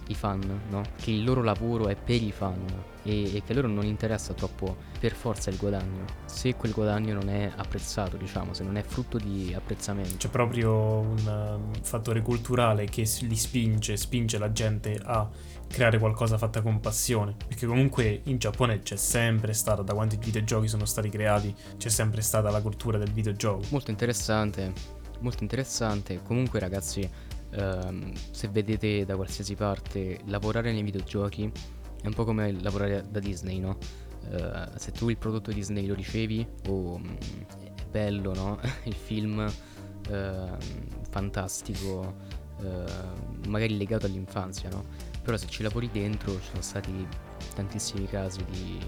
[0.09, 0.83] i fan, no?
[0.97, 2.65] Che il loro lavoro è per i fan
[3.03, 7.15] e, e che a loro non interessa troppo per forza il guadagno, se quel guadagno
[7.15, 10.17] non è apprezzato, diciamo, se non è frutto di apprezzamento.
[10.17, 15.29] C'è proprio un um, fattore culturale che li spinge, spinge la gente a
[15.75, 17.35] creare qualcosa fatta con passione.
[17.49, 22.23] Perché comunque in Giappone c'è sempre stata, da quanti videogiochi sono stati creati, c'è sempre
[22.23, 23.65] stata la cultura del videogioco.
[23.71, 24.73] Molto interessante,
[25.19, 26.23] molto interessante.
[26.23, 27.09] Comunque ragazzi,
[27.51, 31.51] ehm, se vedete da qualsiasi parte lavorare nei videogiochi
[32.01, 33.77] è un po' come lavorare da Disney, no?
[34.31, 37.17] Eh, se tu il prodotto Disney lo ricevi o mm,
[37.65, 38.61] è bello, no?
[38.85, 39.45] il film
[40.09, 40.49] eh,
[41.11, 42.15] fantastico,
[42.63, 45.13] eh, magari legato all'infanzia, no?
[45.25, 47.07] Però se ci lavori dentro ci sono stati
[47.55, 48.79] tantissimi casi di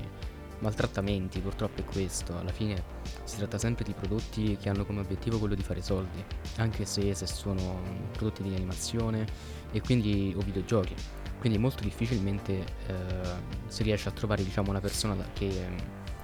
[0.59, 2.83] maltrattamenti, purtroppo è questo, alla fine
[3.25, 6.23] si tratta sempre di prodotti che hanno come obiettivo quello di fare soldi,
[6.57, 7.81] anche se, se sono
[8.13, 9.27] prodotti di animazione
[9.73, 10.95] e quindi o videogiochi.
[11.39, 12.95] Quindi molto difficilmente eh,
[13.69, 15.69] si riesce a trovare diciamo, una persona che,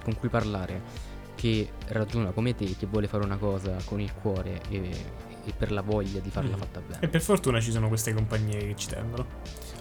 [0.03, 4.61] con cui parlare che ragiona come te, che vuole fare una cosa con il cuore
[4.69, 4.91] e,
[5.45, 6.59] e per la voglia di farla mm.
[6.59, 7.01] fatta bene.
[7.01, 9.27] E per fortuna ci sono queste compagnie che ci tendono.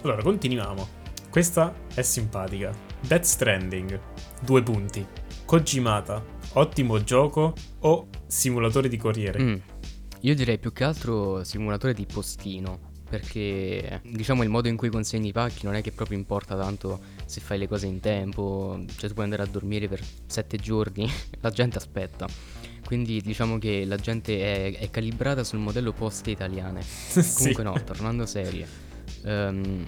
[0.04, 0.88] Allora, continuiamo.
[1.30, 2.74] Questa è simpatica.
[3.02, 4.00] Death Stranding,
[4.42, 5.06] due punti.
[5.46, 9.40] Kojimata, ottimo gioco o simulatore di corriere?
[9.40, 9.56] Mm.
[10.22, 12.90] Io direi più che altro simulatore di postino.
[13.08, 17.00] Perché diciamo il modo in cui consegni i pacchi non è che proprio importa tanto
[17.26, 21.08] se fai le cose in tempo, cioè tu puoi andare a dormire per sette giorni,
[21.42, 22.26] la gente aspetta.
[22.86, 26.82] Quindi diciamo che la gente è, è calibrata sul modello poste italiane.
[26.82, 27.22] sì.
[27.34, 28.91] Comunque no, tornando serie.
[29.24, 29.86] Um,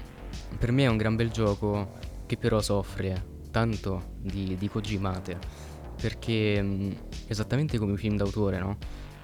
[0.58, 5.38] per me è un gran bel gioco che però soffre tanto di, di Kojimate
[6.00, 6.92] perché mh, mm,
[7.28, 8.78] esattamente come i film d'autore, no?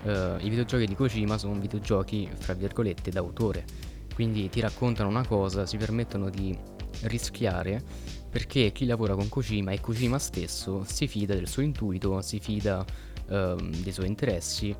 [0.03, 3.65] Uh, I videogiochi di Kojima sono videogiochi, fra virgolette, d'autore.
[4.13, 6.57] Quindi ti raccontano una cosa, si permettono di
[7.03, 7.81] rischiare
[8.29, 12.85] perché chi lavora con Kojima e Kojima stesso si fida del suo intuito, si fida
[13.27, 14.75] uh, dei suoi interessi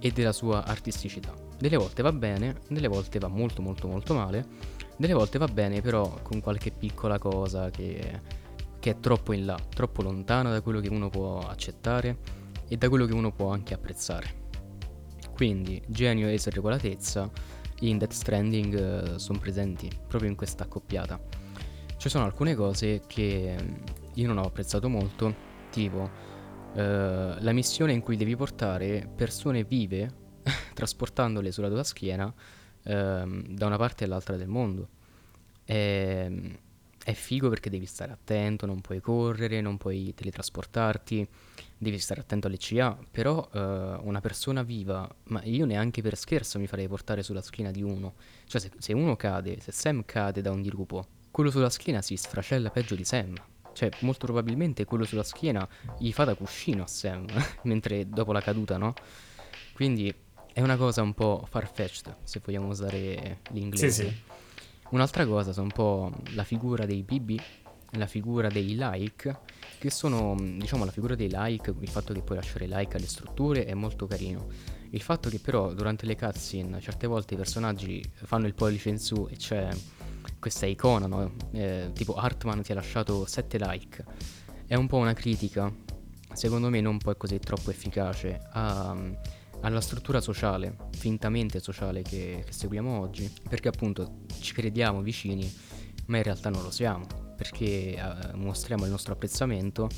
[0.00, 1.45] e della sua artisticità.
[1.58, 5.80] Delle volte va bene, delle volte va molto molto molto male delle volte va bene,
[5.80, 8.20] però con qualche piccola cosa che,
[8.78, 12.16] che è troppo in là, troppo lontana da quello che uno può accettare
[12.66, 14.44] e da quello che uno può anche apprezzare.
[15.34, 17.30] Quindi genio e sregolatezza
[17.80, 21.20] in Death Stranding uh, sono presenti proprio in questa accoppiata.
[21.98, 23.54] Ci sono alcune cose che
[24.14, 25.34] io non ho apprezzato molto,
[25.70, 30.24] tipo uh, la missione in cui devi portare persone vive
[30.74, 32.32] trasportandole sulla tua schiena
[32.84, 34.88] ehm, da una parte all'altra del mondo.
[35.64, 36.58] E,
[37.06, 41.24] è figo perché devi stare attento, non puoi correre, non puoi teletrasportarti,
[41.78, 46.58] devi stare attento alle CA, però eh, una persona viva, ma io neanche per scherzo
[46.58, 48.14] mi farei portare sulla schiena di uno.
[48.46, 52.16] Cioè se, se uno cade, se Sam cade da un dirupo, quello sulla schiena si
[52.16, 53.34] sfracella peggio di Sam.
[53.72, 57.24] Cioè, molto probabilmente quello sulla schiena gli fa da cuscino a Sam,
[57.62, 58.94] mentre dopo la caduta, no?
[59.74, 60.12] Quindi
[60.56, 63.90] è una cosa un po' farfetched, se vogliamo usare l'inglese.
[63.90, 64.14] Sì, sì.
[64.92, 67.38] Un'altra cosa sono un po' la figura dei BB,
[67.90, 69.38] la figura dei like,
[69.78, 73.66] che sono, diciamo, la figura dei like, il fatto che puoi lasciare like alle strutture
[73.66, 74.46] è molto carino.
[74.88, 78.98] Il fatto che però durante le cutscene certe volte i personaggi fanno il pollice in
[78.98, 79.68] su e c'è
[80.38, 81.34] questa icona, no?
[81.52, 84.04] eh, tipo Hartman ti ha lasciato 7 like,
[84.64, 85.70] è un po' una critica,
[86.32, 88.96] secondo me non poi così troppo efficace, a
[89.62, 95.50] alla struttura sociale, fintamente sociale che, che seguiamo oggi, perché appunto ci crediamo vicini,
[96.06, 99.88] ma in realtà non lo siamo, perché eh, mostriamo il nostro apprezzamento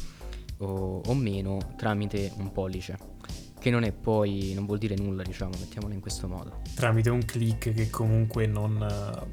[0.58, 3.16] o, o, meno tramite un pollice.
[3.58, 6.60] Che non è poi, non vuol dire nulla, diciamo, mettiamolo in questo modo.
[6.76, 8.86] Tramite un click che comunque non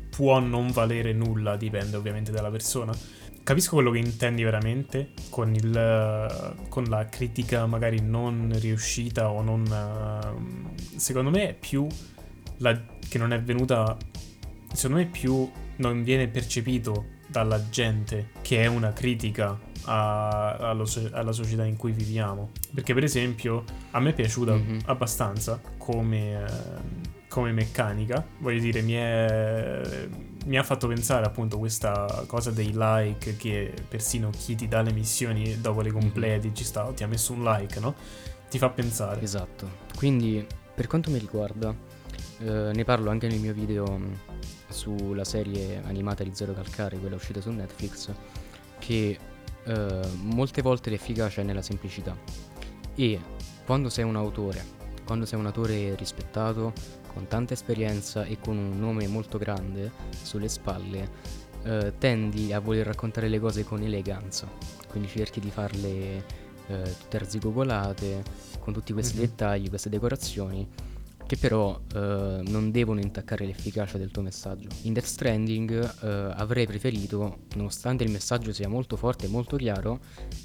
[0.09, 2.91] può non valere nulla, dipende ovviamente dalla persona
[3.45, 9.62] capisco quello che intendi veramente con, il, con la critica magari non riuscita o non...
[9.62, 11.88] Uh, secondo me è più
[12.58, 12.77] la,
[13.08, 13.95] che non è venuta...
[14.73, 20.89] Secondo me è più non viene percepito dalla gente che è una critica a, allo,
[21.12, 22.49] alla società in cui viviamo.
[22.73, 24.79] Perché per esempio a me è piaciuta mm-hmm.
[24.86, 29.81] abbastanza come, uh, come meccanica, voglio dire mi è
[30.45, 34.91] mi ha fatto pensare appunto questa cosa dei like che persino chi ti dà le
[34.91, 37.95] missioni dopo le completi ci sta, ti ha messo un like, no?
[38.49, 39.21] Ti fa pensare.
[39.21, 39.84] Esatto.
[39.95, 41.73] Quindi per quanto mi riguarda,
[42.39, 44.13] eh, ne parlo anche nel mio video mm,
[44.69, 48.12] sulla serie animata di Zero Calcare, quella uscita su Netflix,
[48.77, 49.17] che
[49.63, 52.15] eh, molte volte l'efficacia è nella semplicità.
[52.93, 53.19] E
[53.65, 54.63] quando sei un autore,
[55.05, 56.71] quando sei un autore rispettato,
[57.15, 59.89] con tanta esperienza e con un nome molto grande
[60.21, 61.10] sulle spalle,
[61.63, 64.51] eh, tendi a voler raccontare le cose con eleganza.
[64.89, 66.25] Quindi cerchi di farle
[66.67, 68.21] eh, tutte arzigogolate,
[68.60, 69.25] con tutti questi mm-hmm.
[69.25, 70.67] dettagli, queste decorazioni,
[71.25, 74.67] che però eh, non devono intaccare l'efficacia del tuo messaggio.
[74.82, 79.99] In Death Stranding eh, avrei preferito, nonostante il messaggio sia molto forte e molto chiaro,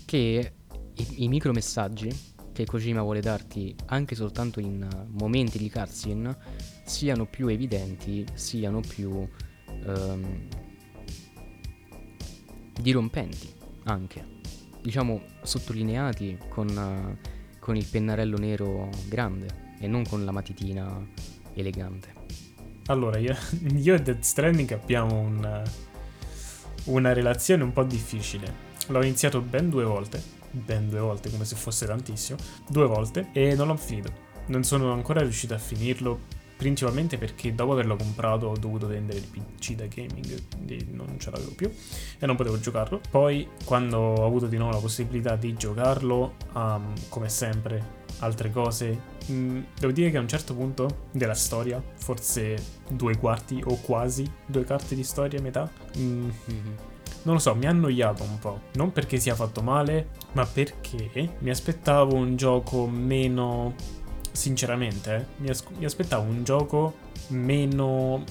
[0.05, 0.53] che
[0.95, 6.37] i, i micromessaggi che Kojima vuole darti anche soltanto in momenti di cutscene
[6.85, 9.27] siano più evidenti, siano più
[9.87, 10.49] ehm,
[12.81, 13.53] dirompenti
[13.85, 14.25] anche,
[14.83, 21.07] diciamo sottolineati con, uh, con il pennarello nero grande e non con la matitina
[21.55, 22.14] elegante.
[22.87, 23.35] Allora, io,
[23.75, 25.62] io e Death Stranding abbiamo un,
[26.85, 28.68] una relazione un po' difficile.
[28.88, 30.20] L'ho iniziato ben due volte,
[30.51, 34.29] ben due volte come se fosse tantissimo, due volte e non l'ho finito.
[34.47, 39.25] Non sono ancora riuscito a finirlo principalmente perché dopo averlo comprato ho dovuto vendere il
[39.25, 41.73] PC da gaming, quindi non ce l'avevo più
[42.19, 43.01] e non potevo giocarlo.
[43.09, 49.01] Poi quando ho avuto di nuovo la possibilità di giocarlo, um, come sempre, altre cose,
[49.31, 54.31] mm, devo dire che a un certo punto della storia, forse due quarti o quasi
[54.45, 56.89] due quarti di storia, metà, mh, mm-hmm
[57.23, 58.61] non lo so, mi ha annoiato un po'.
[58.75, 63.75] Non perché sia fatto male, ma perché mi aspettavo un gioco meno
[64.33, 66.95] sinceramente, eh, mi, as- mi, aspettavo un gioco
[67.29, 68.25] meno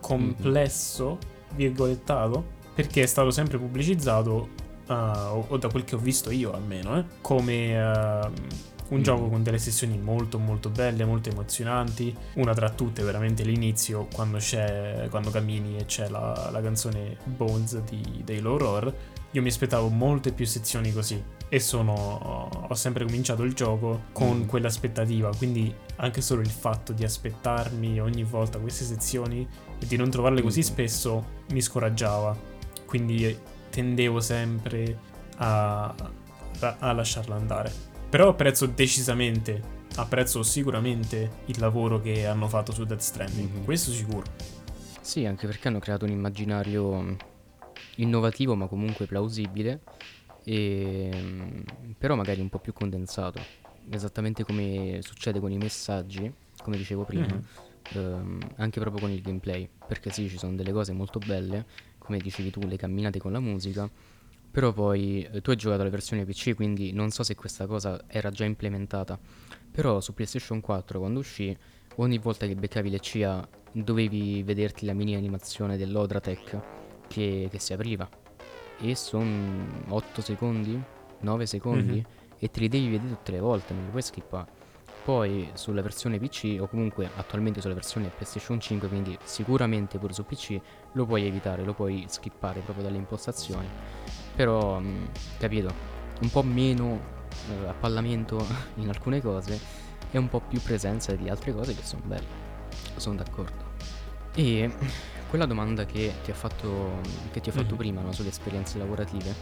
[0.00, 1.56] complesso, mm-hmm.
[1.56, 4.48] virgolettato, perché è stato sempre pubblicizzato,
[4.88, 7.80] uh, o, o, da quel che ho visto io almeno, eh, come...
[7.80, 8.30] Uh,
[8.88, 9.02] un mm.
[9.02, 12.14] gioco con delle sessioni molto molto belle, molto emozionanti.
[12.34, 15.06] Una tra tutte, veramente l'inizio, quando c'è.
[15.10, 18.94] quando cammini e c'è la, la canzone Bones di, dei Low Roar.
[19.32, 24.38] Io mi aspettavo molte più sezioni così e sono, ho sempre cominciato il gioco con
[24.38, 24.46] mm.
[24.46, 29.46] quell'aspettativa, quindi anche solo il fatto di aspettarmi ogni volta queste sezioni
[29.78, 30.62] e di non trovarle così mm.
[30.62, 32.36] spesso mi scoraggiava,
[32.86, 33.38] quindi
[33.70, 34.98] tendevo sempre
[35.36, 35.94] a,
[36.60, 37.85] a, a lasciarla andare.
[38.08, 39.60] Però apprezzo decisamente,
[39.96, 43.64] apprezzo sicuramente il lavoro che hanno fatto su Death Stranding, mm-hmm.
[43.64, 44.24] questo sicuro.
[45.00, 47.16] Sì, anche perché hanno creato un immaginario
[47.96, 49.80] innovativo ma comunque plausibile
[50.44, 51.64] e, ehm,
[51.98, 53.40] però magari un po' più condensato,
[53.90, 57.42] esattamente come succede con i messaggi, come dicevo prima, mm-hmm.
[57.94, 61.66] ehm, anche proprio con il gameplay, perché sì, ci sono delle cose molto belle,
[61.98, 63.90] come dicevi tu, le camminate con la musica,
[64.56, 68.04] però poi eh, tu hai giocato la versione PC, quindi non so se questa cosa
[68.06, 69.20] era già implementata,
[69.70, 71.54] però su PlayStation 4 quando uscì,
[71.96, 76.58] ogni volta che beccavi le CIA dovevi vederti la mini animazione dell'Odratech
[77.06, 78.08] che, che si apriva
[78.80, 80.82] e sono 8 secondi,
[81.20, 82.38] 9 secondi mm-hmm.
[82.38, 84.55] e te li devi vedere tutte le volte, non li puoi skippare.
[85.06, 90.24] Poi sulla versione PC o comunque attualmente sulla versione PlayStation 5, quindi sicuramente pure su
[90.24, 90.60] PC
[90.94, 93.68] lo puoi evitare, lo puoi skippare proprio dalle impostazioni.
[94.34, 95.04] Però, mh, mm,
[95.38, 95.72] capito,
[96.22, 96.98] un po' meno
[97.48, 98.44] eh, appallamento
[98.82, 99.60] in alcune cose
[100.10, 102.26] e un po' più presenza di altre cose che sono belle.
[102.96, 103.74] Sono d'accordo.
[104.34, 104.68] E
[105.30, 106.98] quella domanda che ti, fatto,
[107.30, 107.76] che ti ho fatto, mm-hmm.
[107.76, 109.32] prima no, sulle esperienze lavorative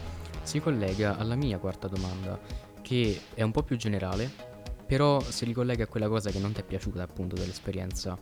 [0.43, 2.39] si collega alla mia quarta domanda,
[2.83, 4.53] che è un po' più generale,
[4.85, 8.17] però si ricollega a quella cosa che non ti è piaciuta appunto dell'esperienza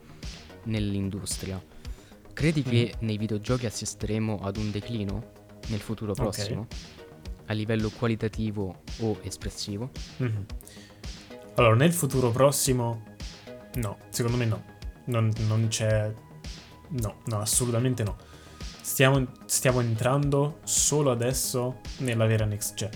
[0.63, 1.61] nell'industria.
[2.33, 2.69] Credi mm.
[2.69, 5.31] che nei videogiochi assisteremo ad un declino
[5.67, 6.61] nel futuro prossimo?
[6.61, 6.77] Okay.
[7.47, 9.91] A livello qualitativo o espressivo?
[10.21, 10.41] Mm-hmm.
[11.55, 13.03] Allora, nel futuro prossimo,
[13.75, 14.71] no, secondo me no.
[15.05, 16.11] Non, non c'è
[16.89, 18.17] No, no, assolutamente no.
[18.81, 22.89] Stiamo, stiamo entrando solo adesso nella vera next gen.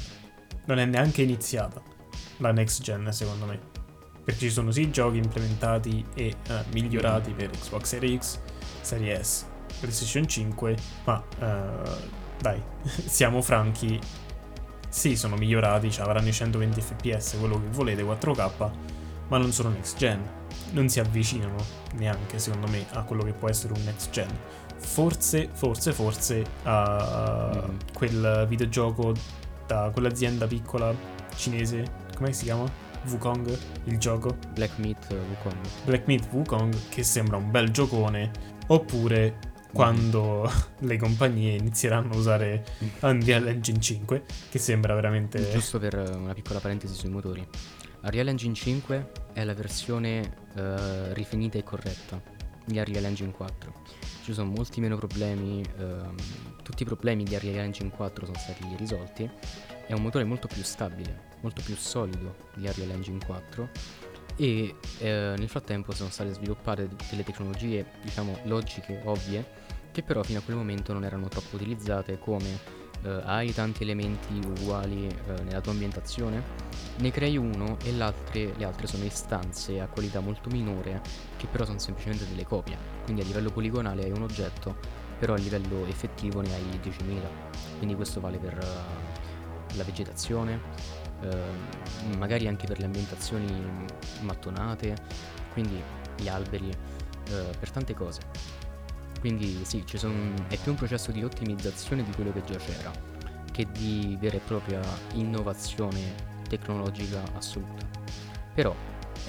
[0.65, 1.81] Non è neanche iniziata
[2.37, 3.59] la next gen, secondo me.
[4.23, 8.39] Perché ci sono sì giochi implementati e uh, migliorati per Xbox Series X,
[8.81, 9.45] Series S,
[9.79, 11.99] PlayStation 5, ma uh,
[12.39, 13.99] dai, siamo franchi.
[14.89, 18.71] Sì, sono migliorati, cioè avranno i 120 fps, quello che volete, 4K,
[19.27, 20.37] ma non sono next gen
[20.71, 21.55] non si avvicinano
[21.95, 24.27] neanche, secondo me, a quello che può essere un next gen.
[24.77, 27.77] Forse, forse, forse a mm.
[27.93, 29.13] quel videogioco
[29.65, 30.93] da quell'azienda piccola
[31.35, 32.65] cinese, come si chiama?
[33.05, 34.35] Wukong, il gioco?
[34.53, 35.67] Black Meat Wukong.
[35.85, 38.31] Black Meat Wukong, che sembra un bel giocone,
[38.67, 39.37] oppure
[39.71, 40.71] quando mm.
[40.87, 42.87] le compagnie inizieranno a usare mm.
[43.01, 45.51] Unreal Engine 5, che sembra veramente...
[45.51, 47.47] Giusto per una piccola parentesi sui motori.
[48.01, 52.19] Unreal Engine 5 è la versione uh, rifinita e corretta
[52.65, 53.73] di Unreal Engine 4.
[54.23, 56.15] Ci sono molti meno problemi, uh,
[56.63, 59.29] tutti i problemi di Unreal Engine 4 sono stati risolti.
[59.85, 63.69] È un motore molto più stabile, molto più solido di Unreal Engine 4
[64.35, 69.45] e eh, nel frattempo sono state sviluppate delle tecnologie, diciamo, logiche, ovvie,
[69.91, 74.39] che però fino a quel momento non erano troppo utilizzate come eh, hai tanti elementi
[74.45, 76.43] uguali eh, nella tua ambientazione,
[76.97, 81.01] ne crei uno e le altre sono istanze a qualità molto minore
[81.37, 82.77] che però sono semplicemente delle copie.
[83.03, 84.75] Quindi a livello poligonale hai un oggetto,
[85.17, 87.77] però a livello effettivo ne hai 10.000.
[87.77, 89.16] Quindi questo vale per uh,
[89.75, 90.59] la vegetazione,
[91.21, 93.65] uh, magari anche per le ambientazioni
[94.21, 94.95] mattonate,
[95.53, 95.81] quindi
[96.17, 96.71] gli alberi.
[97.29, 98.21] eh, per tante cose.
[99.19, 102.91] Quindi sì, son, è più un processo di ottimizzazione di quello che già c'era,
[103.51, 104.79] che di vera e propria
[105.13, 106.13] innovazione
[106.47, 107.85] tecnologica assoluta.
[108.53, 108.73] Però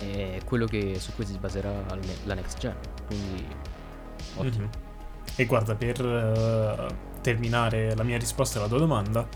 [0.00, 1.72] è quello che, su cui si baserà
[2.24, 2.76] la next gen,
[3.06, 3.46] quindi
[4.36, 4.64] ottimo.
[4.64, 4.86] Mm-hmm.
[5.36, 9.26] E guarda, per uh, terminare la mia risposta alla tua domanda,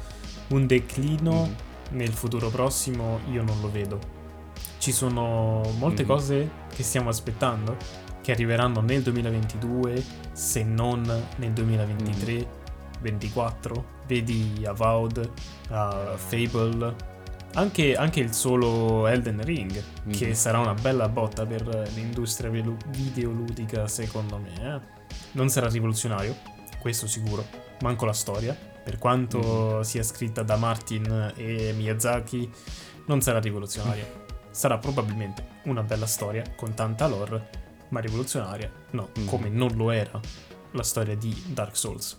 [0.52, 1.54] un declino mm-hmm.
[1.90, 4.20] nel futuro prossimo io non lo vedo.
[4.78, 6.10] Ci sono molte mm-hmm.
[6.10, 7.76] cose che stiamo aspettando
[8.22, 11.02] che arriveranno nel 2022, se non
[11.36, 12.60] nel 2023,
[13.00, 13.74] 2024.
[13.74, 14.06] Mm.
[14.06, 15.30] Vedi Avowed,
[15.70, 16.94] uh, Fable,
[17.54, 20.10] anche, anche, il solo Elden Ring, mm.
[20.12, 24.74] che sarà una bella botta per l'industria videoludica, secondo me.
[24.74, 24.80] Eh?
[25.32, 26.36] Non sarà rivoluzionario,
[26.80, 27.44] questo sicuro,
[27.80, 28.56] manco la storia.
[28.82, 29.80] Per quanto mm.
[29.80, 32.50] sia scritta da Martin e Miyazaki,
[33.06, 34.06] non sarà rivoluzionaria.
[34.50, 38.70] Sarà probabilmente una bella storia con tanta lore ma rivoluzionaria.
[38.90, 39.26] No, mm.
[39.26, 40.20] come non lo era
[40.72, 42.18] la storia di Dark Souls.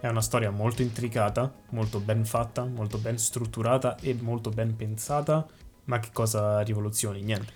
[0.00, 5.44] È una storia molto intricata, molto ben fatta, molto ben strutturata e molto ben pensata,
[5.84, 7.20] ma che cosa rivoluzioni?
[7.22, 7.52] Niente.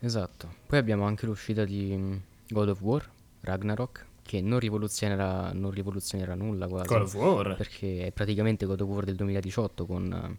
[0.00, 0.56] Esatto.
[0.66, 2.16] Poi abbiamo anche l'uscita di mm,
[2.48, 6.88] God of War, Ragnarok, che non rivoluzionerà, non rivoluzionerà nulla quasi.
[6.88, 7.56] God of War?
[7.56, 10.36] Perché è praticamente God of War del 2018 con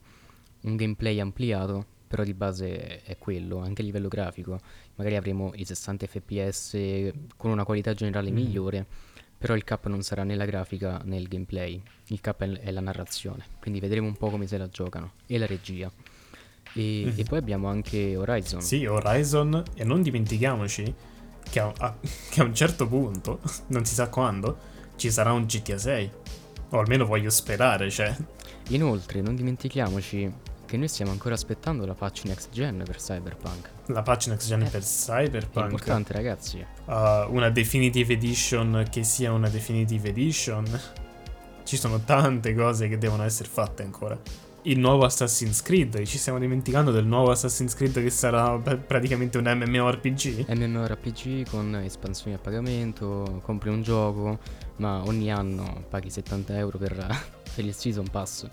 [0.61, 4.59] uh, un gameplay ampliato però di base è quello, anche a livello grafico.
[4.95, 6.77] Magari avremo i 60 fps
[7.35, 8.33] con una qualità generale mm.
[8.33, 8.85] migliore,
[9.37, 12.79] però il cap non sarà né la grafica né il gameplay, il cap è la
[12.79, 15.91] narrazione, quindi vedremo un po' come se la giocano e la regia.
[16.73, 17.19] E, mm.
[17.19, 18.61] e poi abbiamo anche Horizon.
[18.61, 20.93] Sì, Horizon, e non dimentichiamoci
[21.49, 21.95] che a, a,
[22.29, 24.57] che a un certo punto, non si sa quando,
[24.95, 26.11] ci sarà un GTA 6.
[26.69, 28.13] O almeno voglio sperare, cioè.
[28.69, 30.33] Inoltre, non dimentichiamoci
[30.65, 33.69] che noi stiamo ancora aspettando la patch next gen per Cyberpunk.
[33.85, 35.65] La patch next gen eh, per Cyberpunk?
[35.65, 36.63] È importante ragazzi.
[36.85, 40.65] Uh, una definitive edition che sia una definitive edition.
[41.63, 44.19] Ci sono tante cose che devono essere fatte ancora.
[44.67, 49.45] Il nuovo Assassin's Creed, ci stiamo dimenticando del nuovo Assassin's Creed che sarà praticamente un
[49.45, 50.45] MMORPG?
[50.53, 54.39] MMORPG con espansioni a pagamento, compri un gioco,
[54.77, 56.95] ma ogni anno paghi 70 euro per,
[57.55, 58.45] per il Season Pass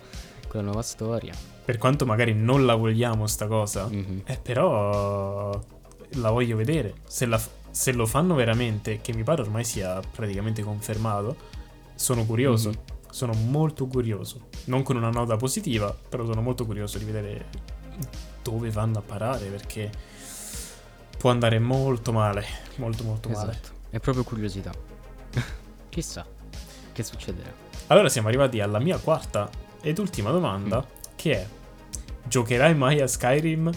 [0.46, 1.34] con la nuova storia
[1.64, 4.18] per quanto magari non la vogliamo sta cosa, mm-hmm.
[4.26, 5.50] eh, però
[6.10, 6.94] la voglio vedere.
[7.08, 7.40] Se, la,
[7.70, 11.34] se, lo fanno veramente, che mi pare ormai sia praticamente confermato,
[11.96, 12.68] sono curioso.
[12.68, 12.93] Mm-hmm.
[13.14, 14.48] Sono molto curioso.
[14.64, 17.46] Non con una nota positiva, però sono molto curioso di vedere
[18.42, 19.90] dove vanno a parare perché
[21.16, 22.44] può andare molto male.
[22.76, 23.46] Molto, molto esatto.
[23.46, 23.60] male.
[23.90, 24.72] È proprio curiosità.
[25.88, 26.26] Chissà
[26.92, 27.52] che succederà.
[27.88, 29.48] Allora siamo arrivati alla mia quarta
[29.80, 30.80] ed ultima domanda.
[30.80, 31.48] Mm che è
[32.26, 33.70] Giocherai mai a Skyrim?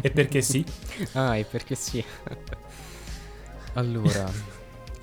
[0.00, 0.64] E perché sì?
[1.14, 2.04] ah, e perché sì.
[3.74, 4.28] allora,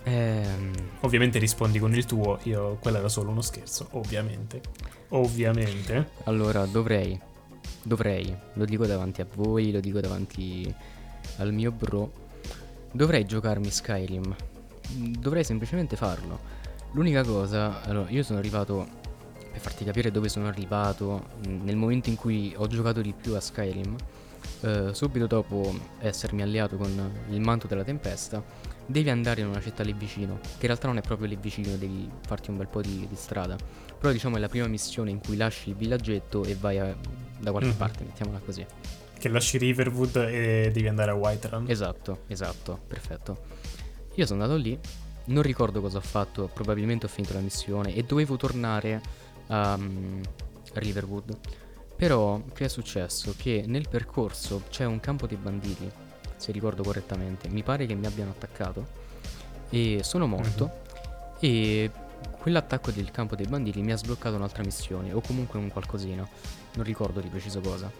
[0.05, 0.71] ehm...
[1.01, 4.61] ovviamente rispondi con il tuo, io quello era solo uno scherzo, ovviamente.
[5.09, 6.11] Ovviamente.
[6.23, 7.19] Allora, dovrei
[7.85, 10.73] dovrei, lo dico davanti a voi, lo dico davanti
[11.37, 12.11] al mio bro.
[12.91, 14.35] Dovrei giocarmi Skyrim.
[15.19, 16.39] Dovrei semplicemente farlo.
[16.91, 19.03] L'unica cosa, allora, io sono arrivato
[19.51, 23.39] per farti capire dove sono arrivato, nel momento in cui ho giocato di più a
[23.39, 23.95] Skyrim,
[24.61, 28.43] eh, subito dopo essermi alleato con il manto della tempesta,
[28.86, 31.75] devi andare in una città lì vicino, che in realtà non è proprio lì vicino,
[31.75, 33.55] devi farti un bel po' di, di strada.
[33.97, 36.95] Però diciamo è la prima missione in cui lasci il villaggetto e vai a,
[37.39, 37.77] da qualche mm.
[37.77, 38.65] parte, mettiamola così.
[39.17, 41.69] Che lasci Riverwood e devi andare a Whiterun.
[41.69, 43.38] Esatto, esatto, perfetto.
[44.15, 44.77] Io sono andato lì,
[45.25, 49.01] non ricordo cosa ho fatto, probabilmente ho finito la missione e dovevo tornare
[49.47, 50.21] um,
[50.73, 51.38] Riverwood.
[51.95, 53.33] Però che è successo?
[53.38, 55.89] Che nel percorso c'è un campo dei banditi,
[56.45, 57.49] se ricordo correttamente.
[57.49, 58.85] Mi pare che mi abbiano attaccato
[59.69, 60.65] e sono morto.
[60.65, 60.83] Mm-hmm.
[61.39, 61.91] E
[62.39, 66.27] quell'attacco del campo dei banditi mi ha sbloccato un'altra missione o comunque un qualcosina.
[66.75, 67.91] Non ricordo di preciso cosa.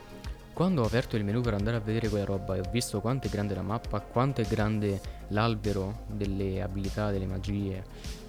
[0.54, 3.28] Quando ho aperto il menu per andare a vedere quella roba e ho visto quanto
[3.28, 7.84] è grande la mappa, quanto è grande l'albero delle abilità, delle magie,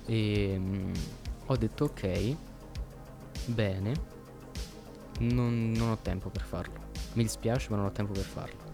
[0.06, 0.92] e mm,
[1.46, 2.36] ho detto ok,
[3.44, 3.92] bene,
[5.20, 6.80] non, non ho tempo per farlo.
[7.12, 8.65] Mi dispiace, ma non ho tempo per farlo.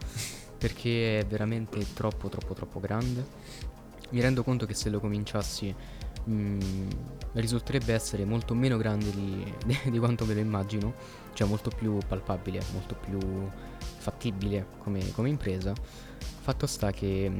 [0.62, 3.26] Perché è veramente troppo, troppo, troppo grande.
[4.10, 5.74] Mi rendo conto che se lo cominciassi
[6.22, 6.88] mh, mm,
[7.32, 9.44] risulterebbe essere molto meno grande di,
[9.90, 10.94] di, quanto me lo immagino,
[11.32, 13.18] cioè molto più palpabile, molto più
[13.98, 15.72] fattibile come, come impresa.
[16.42, 17.38] Fatto sta che mh,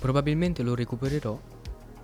[0.00, 1.40] probabilmente lo recupererò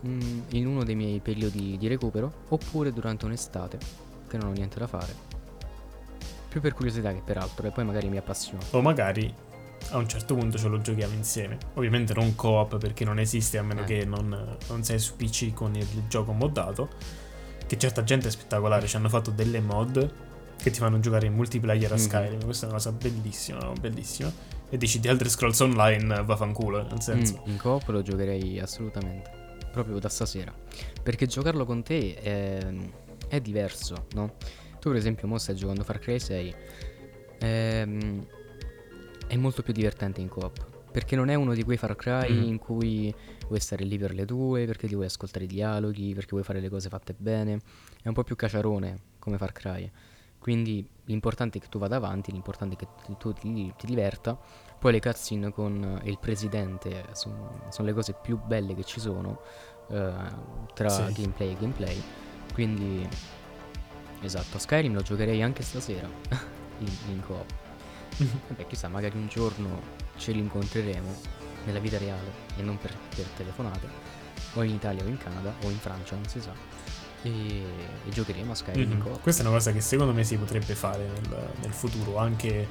[0.07, 3.78] mm, in uno dei miei periodi di recupero oppure durante un'estate
[4.28, 5.12] che non ho niente da fare.
[6.49, 8.62] Più per curiosità che per altro e poi magari mi appassiona.
[8.70, 9.51] O magari
[9.91, 11.59] a un certo punto ce lo giochiamo insieme.
[11.74, 13.85] Ovviamente non co-op perché non esiste a meno Eh.
[13.85, 16.89] che non, non sei su PC con il gioco moddato.
[17.66, 20.12] Che certa gente è spettacolare, ci hanno fatto delle mod
[20.57, 22.01] che ti fanno giocare in multiplayer a Mhm.
[22.01, 22.45] Skyrim.
[22.45, 23.72] Questa è una cosa bellissima, no?
[23.80, 24.30] bellissima.
[24.70, 27.43] E dici di Elder Scrolls Online vaffanculo, nel senso.
[27.47, 29.30] Mm, in coop lo giocherei assolutamente.
[29.72, 30.53] Proprio da stasera.
[31.03, 32.66] Perché giocarlo con te è,
[33.28, 34.35] è diverso, no?
[34.80, 36.55] Tu, per esempio, mo stai giocando Far Cry 6.
[37.39, 38.26] Ehm,
[39.33, 40.66] è molto più divertente in coop.
[40.93, 42.43] Perché non è uno di quei Far Cry Mm.
[42.43, 43.14] in cui
[43.47, 46.61] vuoi stare lì per le tue, perché ti vuoi ascoltare i dialoghi, perché vuoi fare
[46.61, 47.59] le cose fatte bene.
[48.03, 49.91] È un po' più caciarone come Far Cry.
[50.39, 54.39] Quindi l'importante è che tu vada avanti, l'importante è che tu- ti, ti diverta.
[54.78, 59.41] Poi le cutscene con eh, il presidente sono le cose più belle che ci sono
[59.89, 60.12] eh,
[60.74, 61.12] tra Sì.
[61.14, 62.03] gameplay e gameplay.
[62.53, 63.09] Quindi,
[64.20, 66.07] esatto, Skyrim lo giocherei anche stasera
[66.80, 67.61] in, in coop.
[68.48, 69.80] Vabbè, chissà, magari un giorno
[70.16, 71.14] ce li incontreremo
[71.64, 73.86] nella vita reale e non per, per telefonate,
[74.54, 76.52] o in Italia o in Canada o in Francia, non si sa.
[77.24, 77.30] E,
[78.04, 79.00] e giocheremo a Skyrim Mhm.
[79.00, 79.20] coop.
[79.20, 82.66] Questa è una cosa che secondo me si potrebbe fare nel, nel futuro, anche,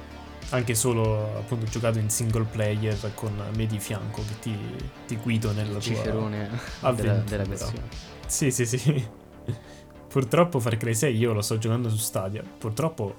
[0.50, 4.58] anche solo appunto giocato in single player con me di fianco che ti,
[5.06, 7.22] ti guido nella tua Cicerone della, avventura.
[7.24, 7.88] della questione.
[8.26, 9.08] Sì, sì, sì.
[10.08, 12.42] Purtroppo Far Cry 6 io lo sto giocando su Stadia.
[12.58, 13.14] Purtroppo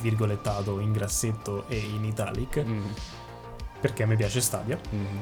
[0.00, 2.84] virgolettato in grassetto e in italic Mm,
[3.80, 4.78] perché a me piace Stadia.
[4.94, 5.18] mm.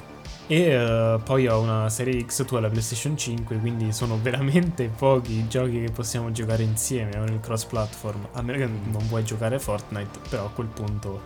[0.46, 4.88] E eh, poi ho una serie X, tu hai la PlayStation 5, quindi sono veramente
[4.88, 8.28] pochi i giochi che possiamo giocare insieme con il cross platform.
[8.32, 11.20] A meno che non vuoi giocare Fortnite, però a quel punto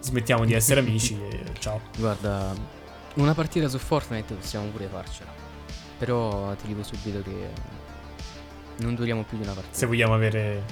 [0.00, 1.80] smettiamo di essere amici e ciao.
[1.96, 2.52] Guarda,
[3.14, 5.30] una partita su Fortnite possiamo pure farcela.
[5.98, 7.48] Però ti dico subito che
[8.78, 9.76] non duriamo più di una partita.
[9.76, 10.62] Se vogliamo avere,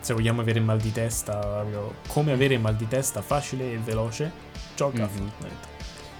[0.00, 4.30] se vogliamo avere mal di testa, proprio come avere mal di testa facile e veloce,
[4.76, 5.12] gioca a Mhm.
[5.16, 5.68] Fortnite.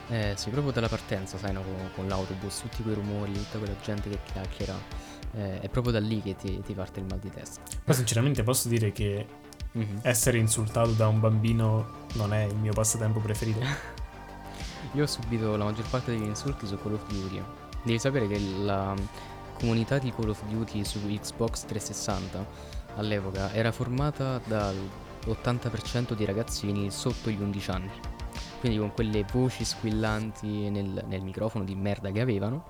[0.08, 3.74] Eh sì, proprio dalla partenza, sai, no, con, con l'autobus, tutti quei rumori, tutta quella
[3.82, 4.74] gente che chiacchiera.
[5.36, 7.60] Eh, è proprio da lì che ti, ti parte il mal di testa.
[7.84, 9.26] Poi sinceramente posso dire che
[9.72, 10.00] Mhm.
[10.02, 13.60] essere insultato da un bambino non è il mio passatempo preferito.
[14.94, 17.40] Io ho subito la maggior parte degli insulti su Call of Duty.
[17.84, 18.92] Devi sapere che la
[19.60, 22.46] comunità di Call of Duty su Xbox 360
[22.96, 27.90] all'epoca era formata dall'80% di ragazzini sotto gli 11 anni.
[28.58, 32.68] Quindi con quelle voci squillanti nel, nel microfono di merda che avevano.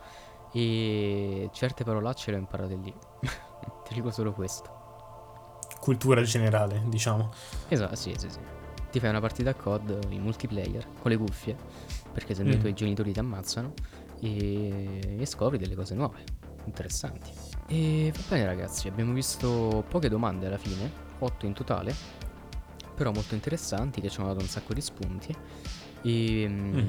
[0.53, 2.93] E certe parolacce le ho imparate lì.
[3.87, 5.59] Ti dico solo questo.
[5.81, 7.31] Cultura generale, diciamo.
[7.69, 8.39] Esatto, sì, sì, sì.
[8.91, 11.57] Ti fai una partita a COD in multiplayer con le cuffie,
[12.13, 12.61] perché se no i Mm.
[12.61, 13.73] tuoi genitori ti ammazzano
[14.21, 16.25] e, e scopri delle cose nuove,
[16.65, 17.31] interessanti.
[17.69, 21.95] E va bene ragazzi, abbiamo visto poche domande alla fine, 8 in totale,
[22.95, 25.35] però molto interessanti che ci hanno dato un sacco di spunti.
[26.03, 26.89] E mm, Mhm.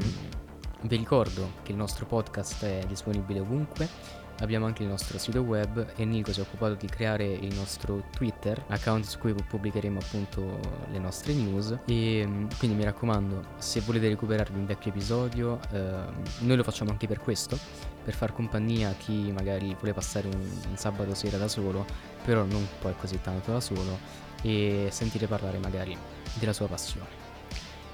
[0.83, 4.19] vi ricordo che il nostro podcast è disponibile ovunque.
[4.39, 8.05] Abbiamo anche il nostro sito web e Nico si è occupato di creare il nostro
[8.11, 10.59] Twitter, account su cui pubblicheremo appunto
[10.89, 11.77] le nostre news.
[11.85, 16.89] E mm, quindi mi raccomando, se volete recuperarvi un vecchio episodio, ehm, noi lo facciamo
[16.89, 17.55] anche per questo,
[18.03, 21.85] per far compagnia a chi magari vuole passare un, un sabato sera da solo,
[22.23, 23.97] però non poi così tanto da solo,
[24.41, 25.97] e sentire parlare magari
[26.39, 27.29] della sua passione.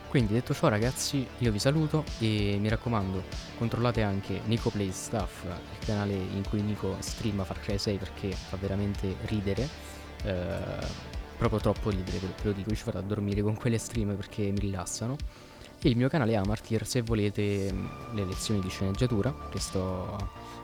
[0.09, 3.23] Quindi detto ciò ragazzi io vi saluto e mi raccomando
[3.57, 8.31] controllate anche Nico Play Stuff, il canale in cui Nico streama Far Cry 6 perché
[8.31, 9.67] fa veramente ridere,
[10.23, 10.87] eh,
[11.37, 15.15] proprio troppo ridere ve lo dico, ci farà dormire con quelle stream perché mi rilassano.
[15.81, 20.17] Il mio canale Amartyr se volete mh, le lezioni di sceneggiatura che sto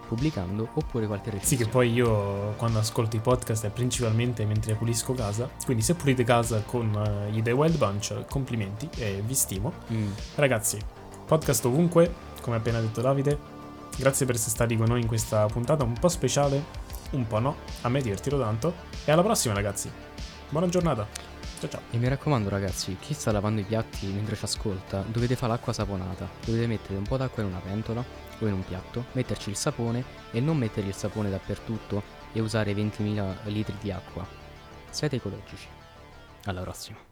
[0.07, 1.63] pubblicando oppure qualche Sì, recensione.
[1.63, 5.49] che poi io quando ascolto i podcast è principalmente mentre pulisco casa.
[5.65, 6.93] Quindi se pulite casa con
[7.27, 9.71] eh, gli The Wild Bunch, complimenti e vi stimo.
[9.91, 10.79] Mm, Ragazzi,
[11.25, 12.11] podcast ovunque,
[12.41, 13.51] come appena detto Davide.
[13.95, 16.61] Grazie per essere stati con noi in questa puntata un po' speciale,
[17.11, 18.73] un po' no, a me divertirò tanto.
[19.05, 19.89] E alla prossima ragazzi.
[20.49, 21.07] Buona giornata.
[21.63, 21.81] Ciao ciao.
[21.91, 25.71] E mi raccomando ragazzi, chi sta lavando i piatti mentre ci ascolta, dovete fare l'acqua
[25.71, 26.29] saponata.
[26.43, 28.03] Dovete mettere un po' d'acqua in una pentola
[28.39, 32.03] o in un piatto, metterci il sapone e non mettere il sapone dappertutto
[32.33, 34.27] e usare 20.000 litri di acqua.
[34.89, 35.67] Siete ecologici.
[36.43, 37.02] Alla prossima.